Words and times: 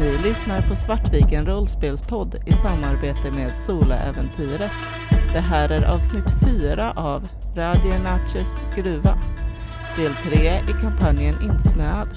Ni 0.00 0.18
lyssnar 0.18 0.62
på 0.62 0.76
Svartviken 0.76 1.46
rollspelspodd 1.46 2.34
i 2.46 2.52
samarbete 2.52 3.30
med 3.30 3.58
Solaäventyret. 3.58 4.70
Det 5.32 5.40
här 5.40 5.68
är 5.68 5.84
avsnitt 5.84 6.30
4 6.44 6.92
av 6.92 7.28
Radio 7.56 7.98
Natchez 7.98 8.56
gruva. 8.76 9.18
Del 9.96 10.14
3 10.14 10.38
i 10.38 10.82
kampanjen 10.82 11.34
Insnöad. 11.42 12.08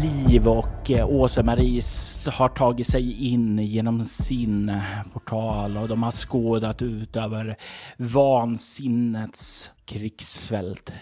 Liv 0.00 0.48
och 0.48 0.90
eh, 0.90 1.08
Åsa-Marie 1.08 1.82
har 2.26 2.48
tagit 2.48 2.86
sig 2.86 3.32
in 3.32 3.58
genom 3.58 4.04
sin 4.04 4.80
portal 5.12 5.76
och 5.76 5.88
de 5.88 6.02
har 6.02 6.10
skådat 6.10 6.82
ut 6.82 7.16
över 7.16 7.56
vansinnets 7.96 9.72
krigsfält. 9.84 10.92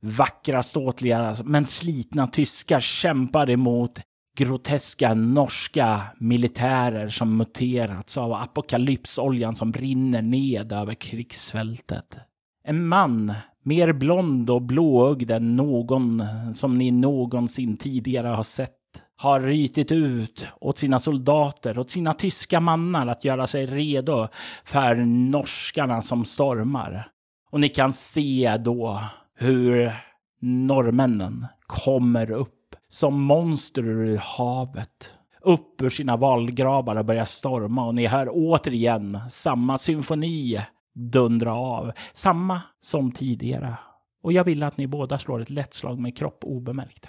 Vackra, 0.00 0.62
ståtliga 0.62 1.36
men 1.44 1.66
slitna 1.66 2.26
tyskar 2.26 2.80
kämpar 2.80 3.50
emot 3.50 4.00
groteska 4.38 5.14
norska 5.14 6.02
militärer 6.18 7.08
som 7.08 7.36
muterats 7.36 8.18
av 8.18 8.32
apokalypsoljan 8.32 9.54
som 9.56 9.72
rinner 9.72 10.22
ned 10.22 10.72
över 10.72 10.94
krigsfältet. 10.94 12.18
En 12.64 12.86
man, 12.86 13.34
mer 13.68 13.92
blond 13.92 14.50
och 14.50 14.62
blåögd 14.62 15.30
än 15.30 15.56
någon 15.56 16.22
som 16.54 16.78
ni 16.78 16.90
någonsin 16.90 17.76
tidigare 17.76 18.28
har 18.28 18.42
sett, 18.42 18.72
har 19.16 19.40
rytit 19.40 19.92
ut 19.92 20.46
åt 20.60 20.78
sina 20.78 21.00
soldater, 21.00 21.78
åt 21.78 21.90
sina 21.90 22.14
tyska 22.14 22.60
mannar 22.60 23.06
att 23.06 23.24
göra 23.24 23.46
sig 23.46 23.66
redo 23.66 24.28
för 24.64 24.94
norskarna 25.30 26.02
som 26.02 26.24
stormar. 26.24 27.08
Och 27.50 27.60
ni 27.60 27.68
kan 27.68 27.92
se 27.92 28.56
då 28.56 29.00
hur 29.34 29.92
norrmännen 30.40 31.46
kommer 31.66 32.30
upp 32.30 32.76
som 32.88 33.22
monster 33.22 33.82
ur 33.82 34.16
havet. 34.16 35.14
Upp 35.40 35.82
ur 35.82 35.90
sina 35.90 36.16
valgravar 36.16 36.96
och 36.96 37.04
börjar 37.04 37.24
storma 37.24 37.86
och 37.86 37.94
ni 37.94 38.06
hör 38.06 38.28
återigen 38.32 39.18
samma 39.30 39.78
symfoni 39.78 40.60
dundra 40.94 41.54
av. 41.54 41.92
Samma 42.12 42.62
som 42.80 43.12
tidigare. 43.12 43.76
Och 44.22 44.32
jag 44.32 44.44
vill 44.44 44.62
att 44.62 44.76
ni 44.76 44.86
båda 44.86 45.18
slår 45.18 45.40
ett 45.40 45.50
lätt 45.50 45.74
slag 45.74 45.98
med 45.98 46.16
kropp 46.16 46.44
obemärkt. 46.44 47.06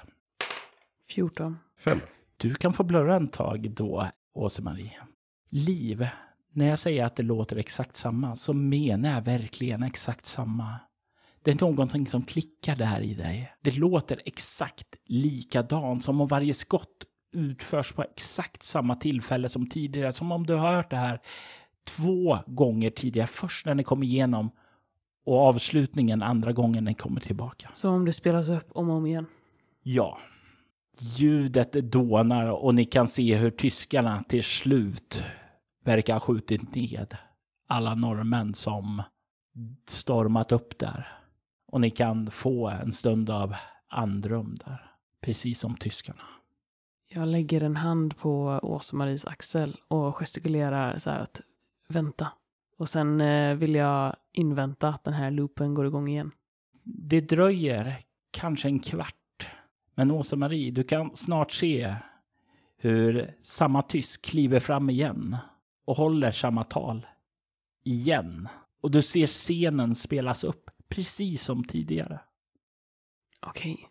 14. 1.09 1.57
Fem. 1.79 1.99
Du 2.37 2.55
kan 2.55 2.73
få 2.73 2.83
blurra 2.83 3.15
en 3.15 3.27
tag 3.27 3.71
då, 3.71 4.07
Åse-Marie. 4.33 4.97
Liv, 5.49 6.07
när 6.53 6.69
jag 6.69 6.79
säger 6.79 7.05
att 7.05 7.15
det 7.15 7.23
låter 7.23 7.55
exakt 7.55 7.95
samma 7.95 8.35
så 8.35 8.53
menar 8.53 9.13
jag 9.13 9.21
verkligen 9.21 9.83
exakt 9.83 10.25
samma. 10.25 10.79
Det 11.43 11.51
är 11.51 11.61
någonting 11.61 12.07
som 12.07 12.21
klickar 12.21 12.75
där 12.75 13.01
i 13.01 13.13
dig. 13.13 13.53
Det 13.61 13.77
låter 13.77 14.21
exakt 14.25 14.95
likadant 15.05 16.03
som 16.03 16.21
om 16.21 16.27
varje 16.27 16.53
skott 16.53 17.05
utförs 17.31 17.93
på 17.93 18.03
exakt 18.03 18.63
samma 18.63 18.95
tillfälle 18.95 19.49
som 19.49 19.69
tidigare. 19.69 20.11
Som 20.11 20.31
om 20.31 20.45
du 20.45 20.53
har 20.53 20.75
hört 20.75 20.89
det 20.89 20.97
här 20.97 21.21
två 21.87 22.39
gånger 22.47 22.89
tidigare. 22.89 23.27
Först 23.27 23.65
när 23.65 23.75
ni 23.75 23.83
kom 23.83 24.03
igenom 24.03 24.51
och 25.25 25.39
avslutningen 25.39 26.21
andra 26.21 26.51
gången 26.51 26.83
ni 26.83 26.93
kommer 26.93 27.21
tillbaka. 27.21 27.69
Som 27.73 27.93
om 27.93 28.05
det 28.05 28.13
spelas 28.13 28.49
upp 28.49 28.71
om 28.71 28.89
och 28.89 28.95
om 28.95 29.05
igen. 29.05 29.25
Ja. 29.83 30.17
Ljudet 30.99 31.71
dånar 31.71 32.47
och 32.47 32.75
ni 32.75 32.85
kan 32.85 33.07
se 33.07 33.35
hur 33.35 33.51
tyskarna 33.51 34.23
till 34.23 34.43
slut 34.43 35.23
verkar 35.83 36.13
ha 36.13 36.19
skjutit 36.19 36.75
ned 36.75 37.17
alla 37.67 37.95
norrmän 37.95 38.53
som 38.53 39.03
stormat 39.87 40.51
upp 40.51 40.79
där. 40.79 41.07
Och 41.67 41.81
ni 41.81 41.89
kan 41.89 42.31
få 42.31 42.67
en 42.67 42.91
stund 42.91 43.29
av 43.29 43.55
andrum 43.87 44.57
där. 44.65 44.91
Precis 45.21 45.59
som 45.59 45.75
tyskarna. 45.75 46.23
Jag 47.09 47.27
lägger 47.27 47.63
en 47.63 47.75
hand 47.75 48.17
på 48.17 48.59
Åsa-Maries 48.63 49.25
axel 49.25 49.77
och 49.87 50.15
gestikulerar 50.15 50.97
så 50.97 51.09
här 51.09 51.19
att 51.19 51.41
vänta. 51.89 52.31
Och 52.77 52.89
sen 52.89 53.21
eh, 53.21 53.55
vill 53.55 53.75
jag 53.75 54.15
invänta 54.31 54.89
att 54.89 55.03
den 55.03 55.13
här 55.13 55.31
loopen 55.31 55.73
går 55.73 55.85
igång 55.85 56.07
igen. 56.07 56.31
Det 56.83 57.21
dröjer 57.21 57.99
kanske 58.31 58.67
en 58.67 58.79
kvart. 58.79 59.47
Men 59.95 60.11
Åsa-Marie, 60.11 60.71
du 60.71 60.83
kan 60.83 61.15
snart 61.15 61.51
se 61.51 61.95
hur 62.77 63.35
samma 63.41 63.81
tysk 63.81 64.21
kliver 64.21 64.59
fram 64.59 64.89
igen 64.89 65.37
och 65.85 65.95
håller 65.95 66.31
samma 66.31 66.63
tal. 66.63 67.07
Igen. 67.83 68.47
Och 68.81 68.91
du 68.91 69.01
ser 69.01 69.27
scenen 69.27 69.95
spelas 69.95 70.43
upp 70.43 70.69
precis 70.89 71.43
som 71.43 71.63
tidigare. 71.63 72.19
Okej, 73.39 73.89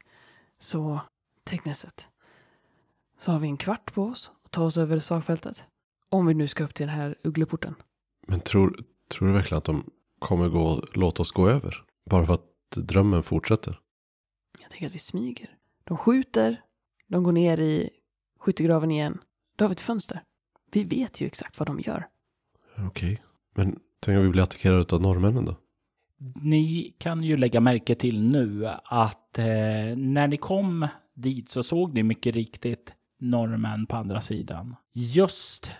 så 0.58 1.00
tekniskt 1.44 1.80
sett 1.80 2.08
så 3.18 3.32
har 3.32 3.38
vi 3.38 3.48
en 3.48 3.56
kvart 3.56 3.94
på 3.94 4.02
oss 4.02 4.32
att 4.44 4.50
ta 4.50 4.64
oss 4.64 4.78
över 4.78 4.98
slagfältet. 4.98 5.64
Om 6.08 6.26
vi 6.26 6.34
nu 6.34 6.48
ska 6.48 6.64
upp 6.64 6.74
till 6.74 6.86
den 6.86 6.96
här 6.96 7.16
uggleporten. 7.22 7.74
Men 8.28 8.40
tror, 8.40 8.84
tror 9.08 9.28
du 9.28 9.34
verkligen 9.34 9.58
att 9.58 9.64
de 9.64 9.84
kommer 10.18 10.48
gå, 10.48 10.84
låta 10.92 11.22
oss 11.22 11.32
gå 11.32 11.48
över? 11.48 11.84
Bara 12.10 12.26
för 12.26 12.34
att 12.34 12.70
drömmen 12.76 13.22
fortsätter? 13.22 13.80
Jag 14.60 14.70
tänker 14.70 14.86
att 14.86 14.94
vi 14.94 14.98
smyger. 14.98 15.50
De 15.84 15.96
skjuter, 15.96 16.60
de 17.06 17.22
går 17.22 17.32
ner 17.32 17.60
i 17.60 17.90
skyttegraven 18.40 18.90
igen. 18.90 19.18
Då 19.56 19.64
har 19.64 19.68
vi 19.68 19.72
ett 19.72 19.80
fönster. 19.80 20.22
Vi 20.72 20.84
vet 20.84 21.20
ju 21.20 21.26
exakt 21.26 21.58
vad 21.58 21.66
de 21.68 21.80
gör. 21.80 22.06
Okej. 22.86 23.22
Men 23.54 23.80
tänk 24.00 24.18
om 24.18 24.22
vi 24.22 24.30
blir 24.30 24.42
attackerade 24.42 24.96
av 24.96 25.02
norrmännen 25.02 25.44
då? 25.44 25.56
Ni 26.42 26.94
kan 26.98 27.24
ju 27.24 27.36
lägga 27.36 27.60
märke 27.60 27.94
till 27.94 28.22
nu 28.22 28.68
att 28.84 29.38
eh, 29.38 29.44
när 29.96 30.28
ni 30.28 30.36
kom 30.36 30.88
dit 31.14 31.50
så 31.50 31.62
såg 31.62 31.94
ni 31.94 32.02
mycket 32.02 32.34
riktigt 32.34 32.92
norrmän 33.20 33.86
på 33.86 33.96
andra 33.96 34.20
sidan. 34.20 34.76
Just 34.92 35.72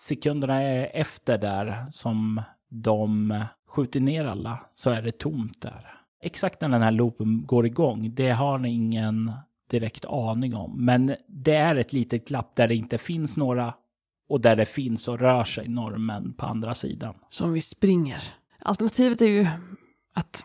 sekunderna 0.00 0.62
efter 0.86 1.38
där 1.38 1.86
som 1.90 2.42
de 2.68 3.44
skjuter 3.68 4.00
ner 4.00 4.24
alla 4.24 4.60
så 4.74 4.90
är 4.90 5.02
det 5.02 5.18
tomt 5.18 5.62
där. 5.62 5.94
Exakt 6.22 6.60
när 6.60 6.68
den 6.68 6.82
här 6.82 6.90
loopen 6.90 7.46
går 7.46 7.66
igång, 7.66 8.14
det 8.14 8.30
har 8.30 8.58
ni 8.58 8.70
ingen 8.70 9.32
direkt 9.70 10.04
aning 10.04 10.54
om. 10.54 10.84
Men 10.84 11.14
det 11.28 11.54
är 11.54 11.76
ett 11.76 11.92
litet 11.92 12.28
glapp 12.28 12.56
där 12.56 12.68
det 12.68 12.74
inte 12.74 12.98
finns 12.98 13.36
några 13.36 13.74
och 14.28 14.40
där 14.40 14.56
det 14.56 14.66
finns 14.66 15.08
och 15.08 15.18
rör 15.18 15.44
sig 15.44 15.68
norrmän 15.68 16.32
på 16.32 16.46
andra 16.46 16.74
sidan. 16.74 17.14
Så 17.28 17.44
om 17.44 17.52
vi 17.52 17.60
springer. 17.60 18.22
Alternativet 18.58 19.22
är 19.22 19.26
ju 19.26 19.46
att... 20.14 20.44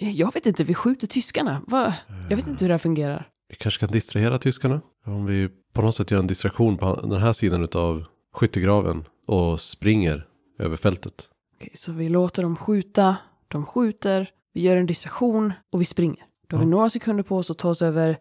Jag 0.00 0.34
vet 0.34 0.46
inte, 0.46 0.64
vi 0.64 0.74
skjuter 0.74 1.06
tyskarna. 1.06 1.62
Va? 1.66 1.94
Jag 2.30 2.36
vet 2.36 2.46
inte 2.46 2.64
hur 2.64 2.68
det 2.68 2.74
här 2.74 2.78
fungerar. 2.78 3.28
Vi 3.48 3.56
kanske 3.56 3.80
kan 3.80 3.92
distrahera 3.92 4.38
tyskarna? 4.38 4.80
Om 5.04 5.26
vi 5.26 5.48
på 5.72 5.82
något 5.82 5.94
sätt 5.94 6.10
gör 6.10 6.18
en 6.18 6.26
distraktion 6.26 6.76
på 6.76 7.00
den 7.00 7.20
här 7.20 7.32
sidan 7.32 7.68
av 7.74 8.04
skyttegraven 8.38 9.04
och 9.26 9.60
springer 9.60 10.26
över 10.58 10.76
fältet. 10.76 11.28
Okej, 11.56 11.70
så 11.74 11.92
vi 11.92 12.08
låter 12.08 12.42
dem 12.42 12.56
skjuta, 12.56 13.16
de 13.48 13.66
skjuter, 13.66 14.30
vi 14.52 14.60
gör 14.60 14.76
en 14.76 14.86
distraktion 14.86 15.52
och 15.70 15.80
vi 15.80 15.84
springer. 15.84 16.26
Då 16.48 16.56
har 16.56 16.64
vi 16.64 16.70
några 16.70 16.90
sekunder 16.90 17.22
på 17.24 17.36
oss 17.36 17.50
att 17.50 17.58
ta 17.58 17.68
oss 17.68 17.82
över 17.82 18.18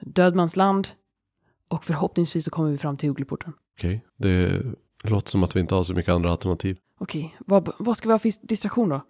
dödmansland 0.00 0.88
och 1.68 1.84
förhoppningsvis 1.84 2.44
så 2.44 2.50
kommer 2.50 2.70
vi 2.70 2.78
fram 2.78 2.96
till 2.96 3.10
uggleporten. 3.10 3.52
Okej, 3.78 4.04
det 4.16 4.62
låter 5.02 5.30
som 5.30 5.44
att 5.44 5.56
vi 5.56 5.60
inte 5.60 5.74
har 5.74 5.84
så 5.84 5.94
mycket 5.94 6.12
andra 6.12 6.30
alternativ. 6.30 6.78
Okej, 6.98 7.36
vad, 7.38 7.72
vad 7.78 7.96
ska 7.96 8.08
vi 8.08 8.12
ha 8.12 8.18
för 8.18 8.46
distraktion 8.46 8.88
då? 8.88 9.00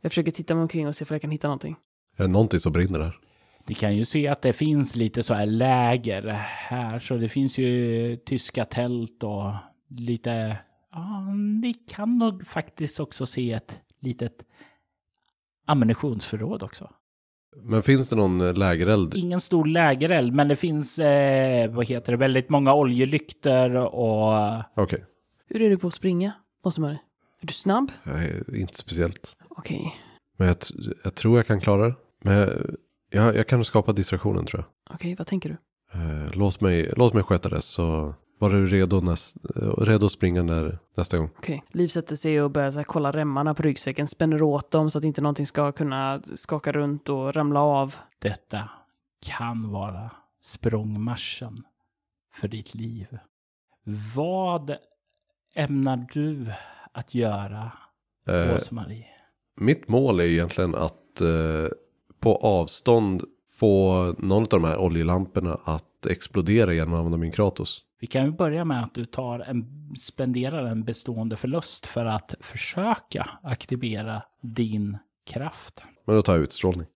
Jag 0.00 0.12
försöker 0.12 0.30
titta 0.30 0.54
mig 0.54 0.62
omkring 0.62 0.88
och 0.88 0.96
se 0.96 1.04
om 1.04 1.14
jag 1.14 1.20
kan 1.20 1.30
hitta 1.30 1.48
någonting. 1.48 1.76
Är 2.16 2.22
det 2.22 2.30
någonting 2.30 2.60
som 2.60 2.72
brinner 2.72 2.98
där? 2.98 3.18
Ni 3.66 3.74
kan 3.74 3.96
ju 3.96 4.04
se 4.04 4.28
att 4.28 4.42
det 4.42 4.52
finns 4.52 4.96
lite 4.96 5.22
så 5.22 5.34
här 5.34 5.46
läger 5.46 6.22
här, 6.46 6.98
så 6.98 7.16
det 7.16 7.28
finns 7.28 7.58
ju 7.58 8.16
tyska 8.16 8.64
tält 8.64 9.22
och 9.22 9.52
lite... 9.96 10.58
Ja, 10.92 11.20
ni 11.62 11.74
kan 11.74 12.18
nog 12.18 12.46
faktiskt 12.46 13.00
också 13.00 13.26
se 13.26 13.52
ett 13.52 13.80
litet 14.00 14.44
ammunitionsförråd 15.66 16.62
också. 16.62 16.90
Men 17.62 17.82
finns 17.82 18.08
det 18.10 18.16
någon 18.16 18.40
eh, 18.40 18.54
lägereld? 18.54 19.14
Ingen 19.14 19.40
stor 19.40 19.64
lägereld, 19.66 20.32
men 20.34 20.48
det 20.48 20.56
finns, 20.56 20.98
eh, 20.98 21.70
vad 21.70 21.86
heter 21.86 22.12
det, 22.12 22.18
väldigt 22.18 22.50
många 22.50 22.74
oljelyktor 22.74 23.74
och... 23.76 24.62
Okej, 24.76 25.04
Hur 25.46 25.62
är 25.62 25.70
du 25.70 25.78
på 25.78 25.86
att 25.86 25.94
springa, 25.94 26.32
Åsa-Marie? 26.64 26.98
Är 27.40 27.46
du 27.46 27.52
snabb? 27.52 27.92
jag 28.04 28.24
är 28.24 28.56
inte 28.56 28.74
speciellt. 28.74 29.36
Okej, 29.48 29.94
Men 30.36 30.48
jag, 30.48 30.56
jag 31.04 31.14
tror 31.14 31.36
jag 31.36 31.46
kan 31.46 31.60
klara 31.60 31.88
det. 31.88 31.94
Men 32.24 32.34
jag, 32.34 32.50
jag, 33.10 33.36
jag 33.36 33.46
kan 33.48 33.64
skapa 33.64 33.92
distraktionen 33.92 34.46
tror 34.46 34.64
jag. 34.64 34.94
okej, 34.94 35.14
vad 35.18 35.26
tänker 35.26 35.48
du? 35.48 35.56
Eh, 35.98 36.30
låt, 36.32 36.60
mig, 36.60 36.92
låt 36.96 37.14
mig 37.14 37.22
sköta 37.22 37.48
det 37.48 37.62
så 37.62 38.14
var 38.42 38.50
du 38.50 38.66
redo, 38.66 39.00
näst, 39.00 39.36
eh, 39.56 39.62
redo 39.62 40.06
att 40.06 40.12
springa 40.12 40.42
när, 40.42 40.78
nästa 40.96 41.18
gång. 41.18 41.30
Okej, 41.38 41.64
Liv 41.68 41.88
sätter 41.88 42.16
sig 42.16 42.42
och 42.42 42.50
börjar 42.50 42.70
så 42.70 42.78
här, 42.78 42.84
kolla 42.84 43.12
remmarna 43.12 43.54
på 43.54 43.62
ryggsäcken, 43.62 44.06
spänner 44.06 44.42
åt 44.42 44.70
dem 44.70 44.90
så 44.90 44.98
att 44.98 45.04
inte 45.04 45.20
någonting 45.20 45.46
ska 45.46 45.72
kunna 45.72 46.22
skaka 46.34 46.72
runt 46.72 47.08
och 47.08 47.34
ramla 47.34 47.60
av. 47.60 47.94
Detta 48.18 48.68
kan 49.26 49.70
vara 49.70 50.10
språngmarschen 50.40 51.64
för 52.34 52.48
ditt 52.48 52.74
liv. 52.74 53.18
Vad 54.14 54.76
ämnar 55.54 56.06
du 56.12 56.46
att 56.92 57.14
göra, 57.14 57.72
Eh, 58.28 58.56
Åsmarie? 58.56 59.06
mitt 59.56 59.88
mål 59.88 60.20
är 60.20 60.24
egentligen 60.24 60.74
att 60.74 61.20
eh, 61.20 61.68
på 62.20 62.36
avstånd 62.36 63.24
få 63.56 64.04
någon 64.18 64.42
av 64.42 64.48
de 64.48 64.64
här 64.64 64.78
oljelamporna 64.78 65.58
att 65.64 66.06
explodera 66.06 66.72
genom 66.72 66.94
att 66.94 66.98
använda 66.98 67.18
min 67.18 67.32
Kratos. 67.32 67.82
Vi 68.02 68.06
kan 68.08 68.24
ju 68.24 68.30
börja 68.30 68.64
med 68.64 68.82
att 68.82 68.94
du 68.94 69.04
tar 69.04 69.38
en, 69.38 69.90
spenderar 69.98 70.66
en 70.66 70.84
bestående 70.84 71.36
förlust 71.36 71.86
för 71.86 72.04
att 72.04 72.34
försöka 72.40 73.30
aktivera 73.42 74.22
din 74.40 74.98
kraft. 75.26 75.82
Men 76.04 76.16
då 76.16 76.22
tar 76.22 76.32
jag 76.32 76.42
utstrålning. 76.42 76.86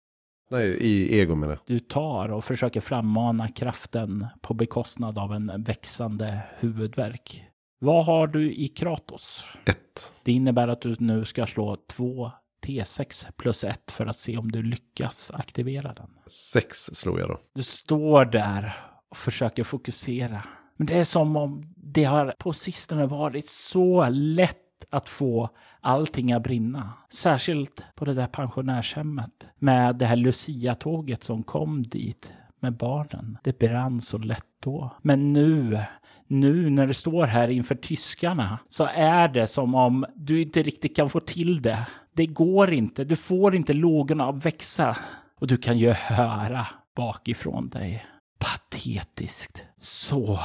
Nej, 0.51 0.69
i 0.69 1.21
ego 1.21 1.35
menar 1.35 1.53
jag. 1.53 1.61
Du 1.67 1.79
tar 1.79 2.29
och 2.29 2.45
försöker 2.45 2.81
frammana 2.81 3.49
kraften 3.49 4.27
på 4.41 4.55
bekostnad 4.55 5.19
av 5.19 5.33
en 5.33 5.63
växande 5.63 6.41
huvudvärk. 6.59 7.45
Vad 7.79 8.07
har 8.07 8.27
du 8.27 8.53
i 8.53 8.69
Kratos? 8.69 9.47
Ett. 9.65 10.15
Det 10.23 10.33
innebär 10.33 10.69
att 10.69 10.81
du 10.81 10.97
nu 10.99 11.25
ska 11.25 11.47
slå 11.47 11.77
två 11.89 12.31
T6 12.67 13.33
plus 13.37 13.65
ett 13.65 13.91
för 13.91 14.07
att 14.07 14.17
se 14.17 14.39
om 14.39 14.53
du 14.53 14.63
lyckas 14.63 15.31
aktivera 15.35 15.95
den. 15.95 16.11
Sex 16.27 16.79
slog 16.79 17.21
jag 17.21 17.29
då. 17.29 17.41
Du 17.55 17.63
står 17.63 18.25
där 18.25 18.77
och 19.11 19.17
försöker 19.17 19.65
fokusera. 19.65 20.43
Men 20.77 20.87
det 20.87 20.95
är 20.95 21.05
som 21.05 21.37
om 21.37 21.75
det 21.77 22.05
har 22.05 22.35
på 22.39 22.53
sistone 22.53 23.07
varit 23.07 23.47
så 23.47 24.09
lätt 24.09 24.57
att 24.91 25.09
få 25.09 25.49
allting 25.81 26.33
att 26.33 26.43
brinna. 26.43 26.93
Särskilt 27.09 27.85
på 27.95 28.05
det 28.05 28.15
där 28.15 28.27
pensionärshemmet 28.27 29.49
med 29.59 29.97
det 29.97 30.07
här 30.07 30.17
Lucia-tåget 30.17 31.25
som 31.25 31.43
kom 31.43 31.83
dit 31.83 32.33
med 32.61 32.77
barnen. 32.77 33.39
Det 33.43 33.59
brann 33.59 34.01
så 34.01 34.19
lätt 34.19 34.47
då. 34.61 34.91
Men 35.03 35.33
nu, 35.33 35.81
nu 36.27 36.71
när 36.71 36.87
du 36.87 36.95
står 36.95 37.27
här 37.27 37.49
inför 37.49 37.75
tyskarna 37.75 38.59
så 38.69 38.89
är 38.95 39.29
det 39.29 39.47
som 39.47 39.75
om 39.75 40.05
du 40.15 40.43
inte 40.43 40.63
riktigt 40.63 40.97
kan 40.97 41.09
få 41.09 41.21
till 41.21 41.63
det. 41.63 41.87
Det 42.13 42.27
går 42.27 42.73
inte. 42.73 43.05
Du 43.05 43.17
får 43.17 43.55
inte 43.55 43.73
lågorna 43.73 44.29
att 44.29 44.47
växa. 44.47 44.97
Och 45.41 45.47
du 45.47 45.57
kan 45.57 45.79
ju 45.79 45.93
höra 45.93 46.67
bakifrån 46.97 47.69
dig. 47.69 48.07
Patetiskt. 48.47 49.65
Så 49.79 50.39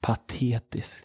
patetiskt. 0.00 1.04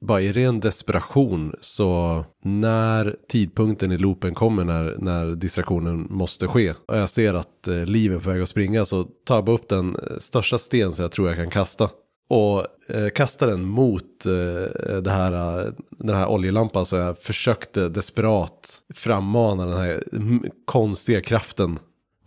Bara 0.00 0.20
i 0.20 0.32
ren 0.32 0.60
desperation 0.60 1.54
så 1.60 2.24
när 2.44 3.16
tidpunkten 3.28 3.92
i 3.92 3.98
loopen 3.98 4.34
kommer 4.34 4.64
när, 4.64 4.96
när 4.98 5.26
distraktionen 5.36 6.06
måste 6.10 6.48
ske 6.48 6.74
och 6.88 6.96
jag 6.96 7.10
ser 7.10 7.34
att 7.34 7.68
eh, 7.68 7.84
Liv 7.84 8.12
är 8.12 8.18
på 8.18 8.30
väg 8.30 8.42
att 8.42 8.48
springa 8.48 8.84
så 8.84 9.04
tar 9.04 9.34
jag 9.34 9.44
bara 9.44 9.56
upp 9.56 9.68
den 9.68 9.96
eh, 9.96 10.18
största 10.18 10.58
sten 10.58 10.92
som 10.92 11.02
jag 11.02 11.12
tror 11.12 11.28
jag 11.28 11.36
kan 11.36 11.50
kasta. 11.50 11.90
Och 12.28 12.66
eh, 12.88 13.08
kastar 13.14 13.46
den 13.46 13.64
mot 13.64 14.26
eh, 14.26 14.96
det 14.96 15.10
här, 15.10 15.66
eh, 15.66 15.72
den 15.90 16.16
här 16.16 16.28
oljelampan 16.28 16.86
så 16.86 16.96
jag 16.96 17.18
försökte 17.18 17.88
desperat 17.88 18.82
frammana 18.94 19.66
den 19.66 19.78
här 19.78 20.04
mm, 20.12 20.44
konstiga 20.64 21.20
kraften 21.20 21.78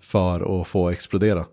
för 0.07 0.61
att 0.61 0.67
få 0.67 0.89
explodera. 0.89 1.45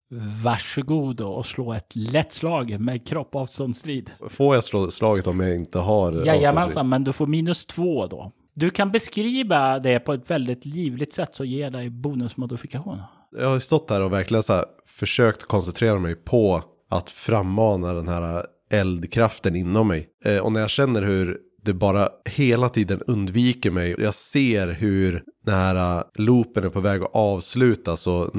Varsågod 0.43 1.21
och 1.21 1.47
slå 1.47 1.73
ett 1.73 1.97
lätt 1.97 2.33
slag 2.33 2.81
med 2.81 3.07
kroppavståndsstrid. 3.09 4.11
Får 4.29 4.55
jag 4.55 4.65
slå 4.65 4.91
slaget 4.91 5.27
om 5.27 5.41
jag 5.41 5.57
inte 5.57 5.79
har? 5.79 6.27
Jajamensan, 6.27 6.89
men 6.89 7.05
du 7.05 7.13
får 7.13 7.27
minus 7.27 7.67
två 7.67 8.07
då. 8.07 8.33
Du 8.55 8.71
kan 8.71 8.93
beskriva 8.93 9.79
det 9.79 9.99
på 9.99 10.13
ett 10.13 10.31
väldigt 10.31 10.65
livligt 10.65 11.13
sätt 11.13 11.35
så 11.35 11.45
ger 11.45 11.71
dig 11.71 11.91
bonusmodifikation. 11.91 12.99
Jag 13.39 13.49
har 13.49 13.59
stått 13.59 13.91
här 13.91 14.03
och 14.03 14.13
verkligen 14.13 14.43
så 14.43 14.53
här 14.53 14.65
försökt 14.87 15.45
koncentrera 15.45 15.99
mig 15.99 16.15
på 16.15 16.63
att 16.91 17.11
frammana 17.11 17.95
den 17.95 18.09
här 18.09 18.47
eldkraften 18.71 19.57
inom 19.57 19.89
mig. 19.89 20.09
Eh, 20.25 20.39
och 20.39 20.53
när 20.53 20.61
jag 20.61 20.71
känner 20.71 21.03
hur 21.03 21.39
det 21.65 21.75
bara 21.75 22.09
hela 22.25 22.69
tiden 22.69 23.01
undviker 23.07 23.71
mig. 23.71 23.95
Jag 23.99 24.15
ser 24.15 24.69
hur 24.69 25.23
den 25.45 25.55
här 25.55 25.99
äh, 25.99 26.05
loopen 26.15 26.65
är 26.65 26.69
på 26.69 26.81
väg 26.81 27.03
att 27.03 27.11
avslutas 27.15 28.07
och 28.07 28.31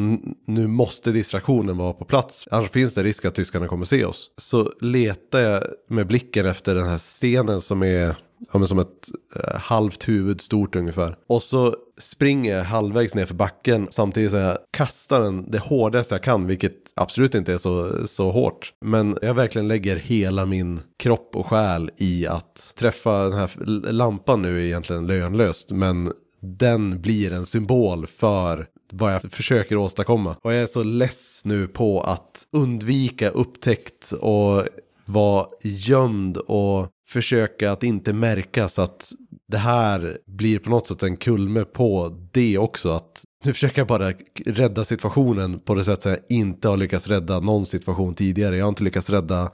nu 0.47 0.67
måste 0.67 1.11
distraktionen 1.11 1.77
vara 1.77 1.93
på 1.93 2.05
plats. 2.05 2.47
Annars 2.51 2.69
finns 2.69 2.93
det 2.93 3.03
risk 3.03 3.25
att 3.25 3.35
tyskarna 3.35 3.67
kommer 3.67 3.85
se 3.85 4.05
oss. 4.05 4.31
Så 4.37 4.71
letar 4.81 5.39
jag 5.39 5.63
med 5.89 6.07
blicken 6.07 6.45
efter 6.45 6.75
den 6.75 6.87
här 6.87 6.97
stenen 6.97 7.61
som 7.61 7.83
är 7.83 8.15
ja, 8.51 8.59
men 8.59 8.67
som 8.67 8.79
ett 8.79 9.09
eh, 9.35 9.59
halvt 9.59 10.07
huvud 10.07 10.41
stort 10.41 10.75
ungefär. 10.75 11.17
Och 11.27 11.43
så 11.43 11.75
springer 11.97 12.57
jag 12.57 12.63
halvvägs 12.63 13.15
ner 13.15 13.25
för 13.25 13.33
backen 13.33 13.87
samtidigt 13.89 14.31
som 14.31 14.39
jag 14.39 14.57
kastar 14.71 15.21
den 15.21 15.51
det 15.51 15.59
hårdaste 15.59 16.15
jag 16.15 16.23
kan, 16.23 16.47
vilket 16.47 16.73
absolut 16.95 17.35
inte 17.35 17.53
är 17.53 17.57
så, 17.57 18.07
så 18.07 18.31
hårt. 18.31 18.73
Men 18.85 19.17
jag 19.21 19.33
verkligen 19.33 19.67
lägger 19.67 19.95
hela 19.95 20.45
min 20.45 20.79
kropp 20.99 21.35
och 21.35 21.47
själ 21.47 21.91
i 21.97 22.27
att 22.27 22.73
träffa 22.75 23.23
den 23.23 23.39
här 23.39 23.51
lampan 23.91 24.41
nu 24.41 24.59
är 24.59 24.63
egentligen 24.65 25.07
lönlöst, 25.07 25.71
men 25.71 26.11
den 26.41 27.01
blir 27.01 27.33
en 27.33 27.45
symbol 27.45 28.07
för 28.07 28.67
vad 28.91 29.13
jag 29.13 29.21
försöker 29.21 29.75
åstadkomma. 29.75 30.35
Och 30.41 30.53
jag 30.53 30.61
är 30.61 30.67
så 30.67 30.83
less 30.83 31.41
nu 31.45 31.67
på 31.67 32.01
att 32.01 32.47
undvika 32.51 33.29
upptäckt 33.29 34.11
och 34.11 34.63
vara 35.05 35.47
gömd 35.63 36.37
och 36.37 36.87
försöka 37.07 37.71
att 37.71 37.83
inte 37.83 38.13
märka 38.13 38.69
så 38.69 38.81
att 38.81 39.11
det 39.47 39.57
här 39.57 40.17
blir 40.27 40.59
på 40.59 40.69
något 40.69 40.87
sätt 40.87 41.03
en 41.03 41.17
kulme 41.17 41.65
på 41.65 42.17
det 42.31 42.57
också. 42.57 42.91
Att 42.91 43.23
nu 43.43 43.53
försöker 43.53 43.79
jag 43.79 43.87
bara 43.87 44.13
rädda 44.45 44.85
situationen 44.85 45.59
på 45.59 45.75
det 45.75 45.85
sätt 45.85 46.01
som 46.01 46.11
jag 46.11 46.19
inte 46.29 46.67
har 46.67 46.77
lyckats 46.77 47.07
rädda 47.07 47.39
någon 47.39 47.65
situation 47.65 48.15
tidigare. 48.15 48.57
Jag 48.57 48.65
har 48.65 48.69
inte 48.69 48.83
lyckats 48.83 49.09
rädda 49.09 49.51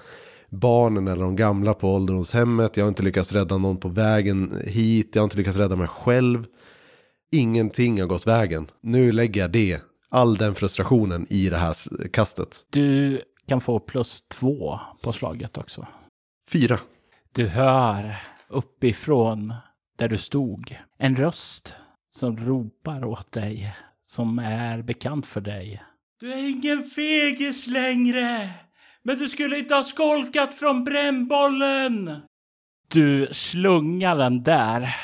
barnen 0.50 1.08
eller 1.08 1.24
de 1.24 1.36
gamla 1.36 1.74
på 1.74 1.94
ålderdomshemmet. 1.94 2.78
Jag 2.78 2.84
har 2.84 2.90
inte 2.90 3.04
lyckats 3.04 3.34
rädda 3.34 3.58
någon 3.58 3.78
på 3.78 3.90
vägen 3.90 4.62
hit. 4.66 5.10
Jag 5.14 5.22
har 5.22 5.24
inte 5.24 5.38
lyckats 5.38 5.58
rädda 5.58 5.76
mig 5.76 5.88
själv. 5.88 6.46
Ingenting 7.32 8.02
har 8.02 8.08
gått 8.08 8.28
vägen. 8.28 8.72
Nu 8.82 9.12
lägger 9.12 9.42
jag 9.42 9.52
det, 9.52 9.80
all 10.10 10.38
den 10.38 10.56
frustrationen 10.56 11.28
i 11.30 11.50
det 11.50 11.58
här 11.58 12.08
kastet. 12.08 12.66
Du 12.70 13.22
kan 13.48 13.62
få 13.62 13.80
plus 13.80 14.22
två 14.22 14.80
på 15.04 15.14
slaget 15.14 15.58
också. 15.58 15.88
Fyra. 16.52 16.80
Du 17.34 17.48
hör 17.48 18.16
uppifrån 18.48 19.54
där 19.98 20.08
du 20.08 20.18
stod 20.18 20.78
en 20.98 21.16
röst 21.16 21.76
som 22.10 22.38
ropar 22.38 23.06
åt 23.06 23.32
dig, 23.32 23.76
som 24.06 24.40
är 24.40 24.82
bekant 24.82 25.26
för 25.26 25.42
dig. 25.42 25.84
Du 26.20 26.34
är 26.34 26.50
ingen 26.50 26.84
fegis 26.84 27.68
längre, 27.68 28.50
men 29.04 29.18
du 29.18 29.30
skulle 29.30 29.58
inte 29.58 29.76
ha 29.76 29.84
skolkat 29.84 30.56
från 30.56 30.84
brännbollen. 30.84 32.22
Du 32.88 33.28
slungar 33.32 34.18
den 34.18 34.44
där 34.44 34.96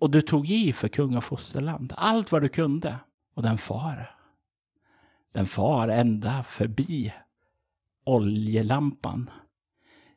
och 0.00 0.10
du 0.10 0.22
tog 0.22 0.50
i 0.50 0.72
för 0.72 0.88
kung 0.88 1.16
och 1.16 1.24
fosterland, 1.24 1.92
allt 1.96 2.32
vad 2.32 2.42
du 2.42 2.48
kunde. 2.48 2.96
Och 3.34 3.42
den 3.42 3.58
far. 3.58 4.10
Den 5.34 5.46
far 5.46 5.88
ända 5.88 6.42
förbi 6.42 7.12
oljelampan 8.04 9.30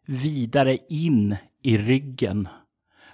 vidare 0.08 0.78
in 0.90 1.36
i 1.64 1.78
ryggen 1.78 2.48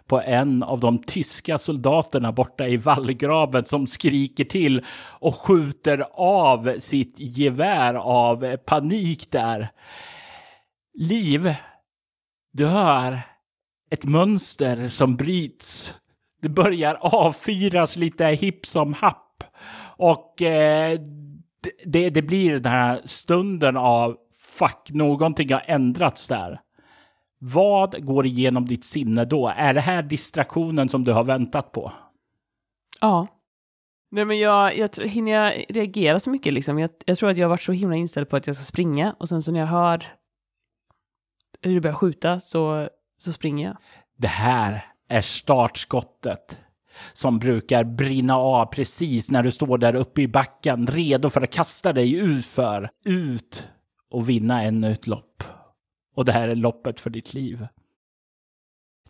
på 0.07 0.21
en 0.21 0.63
av 0.63 0.79
de 0.79 1.03
tyska 1.03 1.57
soldaterna 1.57 2.31
borta 2.31 2.67
i 2.67 2.77
vallgraven 2.77 3.65
som 3.65 3.87
skriker 3.87 4.43
till 4.43 4.85
och 5.19 5.35
skjuter 5.35 6.05
av 6.13 6.79
sitt 6.79 7.15
gevär 7.17 7.93
av 7.93 8.57
panik 8.57 9.31
där. 9.31 9.69
Liv, 10.93 11.55
du 12.53 12.65
hör 12.65 13.19
ett 13.89 14.03
mönster 14.03 14.89
som 14.89 15.15
bryts. 15.15 15.93
Det 16.41 16.49
börjar 16.49 16.97
avfyras 17.01 17.95
lite 17.95 18.25
hipp 18.25 18.65
som 18.65 18.93
happ. 18.93 19.43
Och 19.97 20.41
eh, 20.41 20.99
det, 21.85 22.09
det 22.09 22.21
blir 22.21 22.59
den 22.59 22.71
här 22.71 23.01
stunden 23.05 23.77
av 23.77 24.17
fuck, 24.59 24.89
någonting 24.89 25.53
har 25.53 25.63
ändrats 25.67 26.27
där. 26.27 26.59
Vad 27.39 28.05
går 28.05 28.25
igenom 28.25 28.65
ditt 28.65 28.85
sinne 28.85 29.25
då? 29.25 29.47
Är 29.47 29.73
det 29.73 29.81
här 29.81 30.03
distraktionen 30.03 30.89
som 30.89 31.03
du 31.03 31.11
har 31.11 31.23
väntat 31.23 31.71
på? 31.71 31.93
Ja. 33.01 33.27
Nej, 34.11 34.25
men 34.25 34.39
jag, 34.39 34.77
jag 34.77 34.89
hinner 35.05 35.31
jag 35.31 35.65
reagera 35.69 36.19
så 36.19 36.29
mycket 36.29 36.53
liksom. 36.53 36.79
Jag, 36.79 36.89
jag 37.05 37.17
tror 37.17 37.29
att 37.29 37.37
jag 37.37 37.45
har 37.45 37.49
varit 37.49 37.61
så 37.61 37.71
himla 37.71 37.95
inställd 37.95 38.29
på 38.29 38.35
att 38.35 38.47
jag 38.47 38.55
ska 38.55 38.65
springa 38.65 39.15
och 39.19 39.29
sen 39.29 39.41
så 39.41 39.51
när 39.51 39.59
jag 39.59 39.67
hör 39.67 40.07
hur 41.61 41.75
det 41.75 41.81
börjar 41.81 41.95
skjuta 41.95 42.39
så, 42.39 42.89
så 43.17 43.33
springer 43.33 43.67
jag. 43.67 43.77
Det 44.17 44.27
här 44.27 44.85
är 45.09 45.21
startskottet 45.21 46.59
som 47.13 47.39
brukar 47.39 47.83
brinna 47.83 48.37
av 48.37 48.65
precis 48.65 49.31
när 49.31 49.43
du 49.43 49.51
står 49.51 49.77
där 49.77 49.95
uppe 49.95 50.21
i 50.21 50.27
backen 50.27 50.87
redo 50.87 51.29
för 51.29 51.41
att 51.41 51.53
kasta 51.53 51.93
dig 51.93 52.13
utför, 52.13 52.89
ut 53.05 53.67
och 54.11 54.29
vinna 54.29 54.63
ännu 54.63 54.91
ett 54.91 55.07
lopp. 55.07 55.43
Och 56.17 56.25
det 56.25 56.31
här 56.31 56.47
är 56.47 56.55
loppet 56.55 56.99
för 56.99 57.09
ditt 57.09 57.33
liv. 57.33 57.67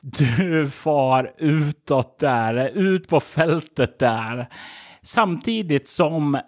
Du 0.01 0.69
far 0.69 1.33
utåt 1.37 2.19
där, 2.19 2.69
ut 2.73 3.07
på 3.07 3.19
fältet 3.19 3.99
där. 3.99 4.47
Samtidigt 5.01 5.87
som, 5.87 6.39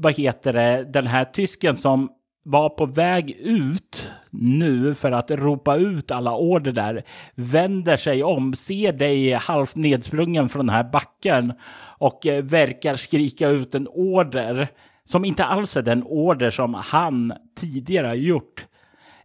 vad 0.00 0.14
heter 0.14 0.52
det, 0.52 0.84
den 0.92 1.06
här 1.06 1.24
tysken 1.24 1.76
som 1.76 2.08
var 2.44 2.68
på 2.68 2.86
väg 2.86 3.30
ut 3.30 4.12
nu 4.30 4.94
för 4.94 5.12
att 5.12 5.30
ropa 5.30 5.76
ut 5.76 6.10
alla 6.10 6.36
order 6.36 6.72
där, 6.72 7.02
vänder 7.34 7.96
sig 7.96 8.22
om, 8.22 8.54
ser 8.54 8.92
dig 8.92 9.32
halvt 9.32 9.76
nedsprungen 9.76 10.48
från 10.48 10.66
den 10.66 10.74
här 10.74 10.90
backen 10.92 11.52
och 11.98 12.26
eh, 12.26 12.44
verkar 12.44 12.96
skrika 12.96 13.48
ut 13.48 13.74
en 13.74 13.88
order 13.88 14.68
som 15.04 15.24
inte 15.24 15.44
alls 15.44 15.76
är 15.76 15.82
den 15.82 16.02
order 16.02 16.50
som 16.50 16.74
han 16.74 17.32
tidigare 17.56 18.06
har 18.06 18.14
gjort. 18.14 18.66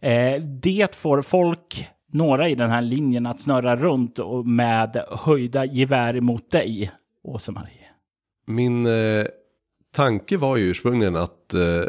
Eh, 0.02 0.42
det 0.42 0.96
får 0.96 1.22
folk, 1.22 1.90
några 2.12 2.50
i 2.50 2.56
den 2.56 2.70
här 2.70 2.82
linjen, 2.82 3.26
att 3.26 3.40
snurra 3.40 3.76
runt 3.76 4.20
och 4.20 4.46
med 4.46 5.06
höjda 5.10 5.66
gevär 5.66 6.22
mot 6.22 6.52
dig, 6.52 6.92
Åse-Marie. 7.24 7.88
Min 8.48 8.86
eh, 8.86 9.26
tanke 9.96 10.38
var 10.38 10.58
ju 10.58 10.64
ursprungligen 10.64 11.16
att, 11.16 11.54
eh, 11.54 11.84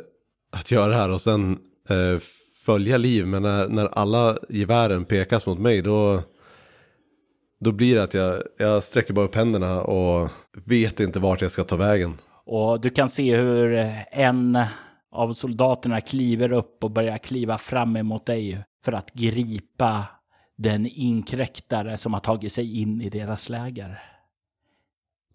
att 0.52 0.70
göra 0.70 0.88
det 0.88 0.96
här 0.96 1.10
och 1.10 1.20
sen 1.20 1.58
eh, 1.88 2.20
följa 2.64 2.96
liv. 2.96 3.26
Men 3.26 3.42
när, 3.42 3.68
när 3.68 3.86
alla 3.86 4.36
gevären 4.48 5.04
pekas 5.04 5.46
mot 5.46 5.58
mig 5.58 5.82
då, 5.82 6.22
då 7.60 7.72
blir 7.72 7.94
det 7.94 8.02
att 8.02 8.14
jag, 8.14 8.42
jag 8.58 8.82
sträcker 8.82 9.14
bara 9.14 9.24
upp 9.24 9.34
händerna 9.34 9.82
och 9.82 10.30
vet 10.64 11.00
inte 11.00 11.20
vart 11.20 11.42
jag 11.42 11.50
ska 11.50 11.64
ta 11.64 11.76
vägen. 11.76 12.14
Och 12.44 12.80
du 12.80 12.90
kan 12.90 13.08
se 13.08 13.36
hur 13.36 13.74
en 14.10 14.58
av 15.12 15.32
soldaterna 15.32 16.00
kliver 16.00 16.52
upp 16.52 16.84
och 16.84 16.90
börjar 16.90 17.18
kliva 17.18 17.58
fram 17.58 17.96
emot 17.96 18.26
dig 18.26 18.64
för 18.84 18.92
att 18.92 19.12
gripa 19.12 20.06
den 20.56 20.86
inkräktare 20.86 21.96
som 21.96 22.14
har 22.14 22.20
tagit 22.20 22.52
sig 22.52 22.80
in 22.80 23.02
i 23.02 23.10
deras 23.10 23.48
läger. 23.48 24.02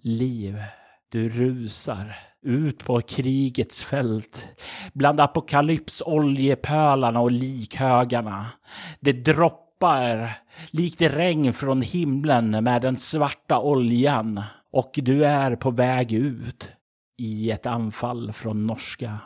Liv, 0.01 0.63
du 1.11 1.29
rusar 1.29 2.15
ut 2.41 2.85
på 2.85 3.01
krigets 3.01 3.83
fält 3.83 4.47
bland 4.93 5.19
apokalyps 5.19 6.03
oljepölarna 6.05 7.19
och 7.19 7.31
likhögarna. 7.31 8.45
Det 8.99 9.13
droppar 9.13 10.31
likt 10.71 11.01
regn 11.01 11.53
från 11.53 11.81
himlen 11.81 12.63
med 12.63 12.81
den 12.81 12.97
svarta 12.97 13.59
oljan 13.59 14.43
och 14.71 14.91
du 14.95 15.25
är 15.25 15.55
på 15.55 15.71
väg 15.71 16.13
ut 16.13 16.71
i 17.17 17.51
ett 17.51 17.65
anfall 17.65 18.33
från 18.33 18.65
norska 18.65 19.19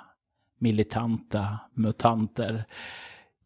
militanta 0.61 1.59
mutanter. 1.73 2.65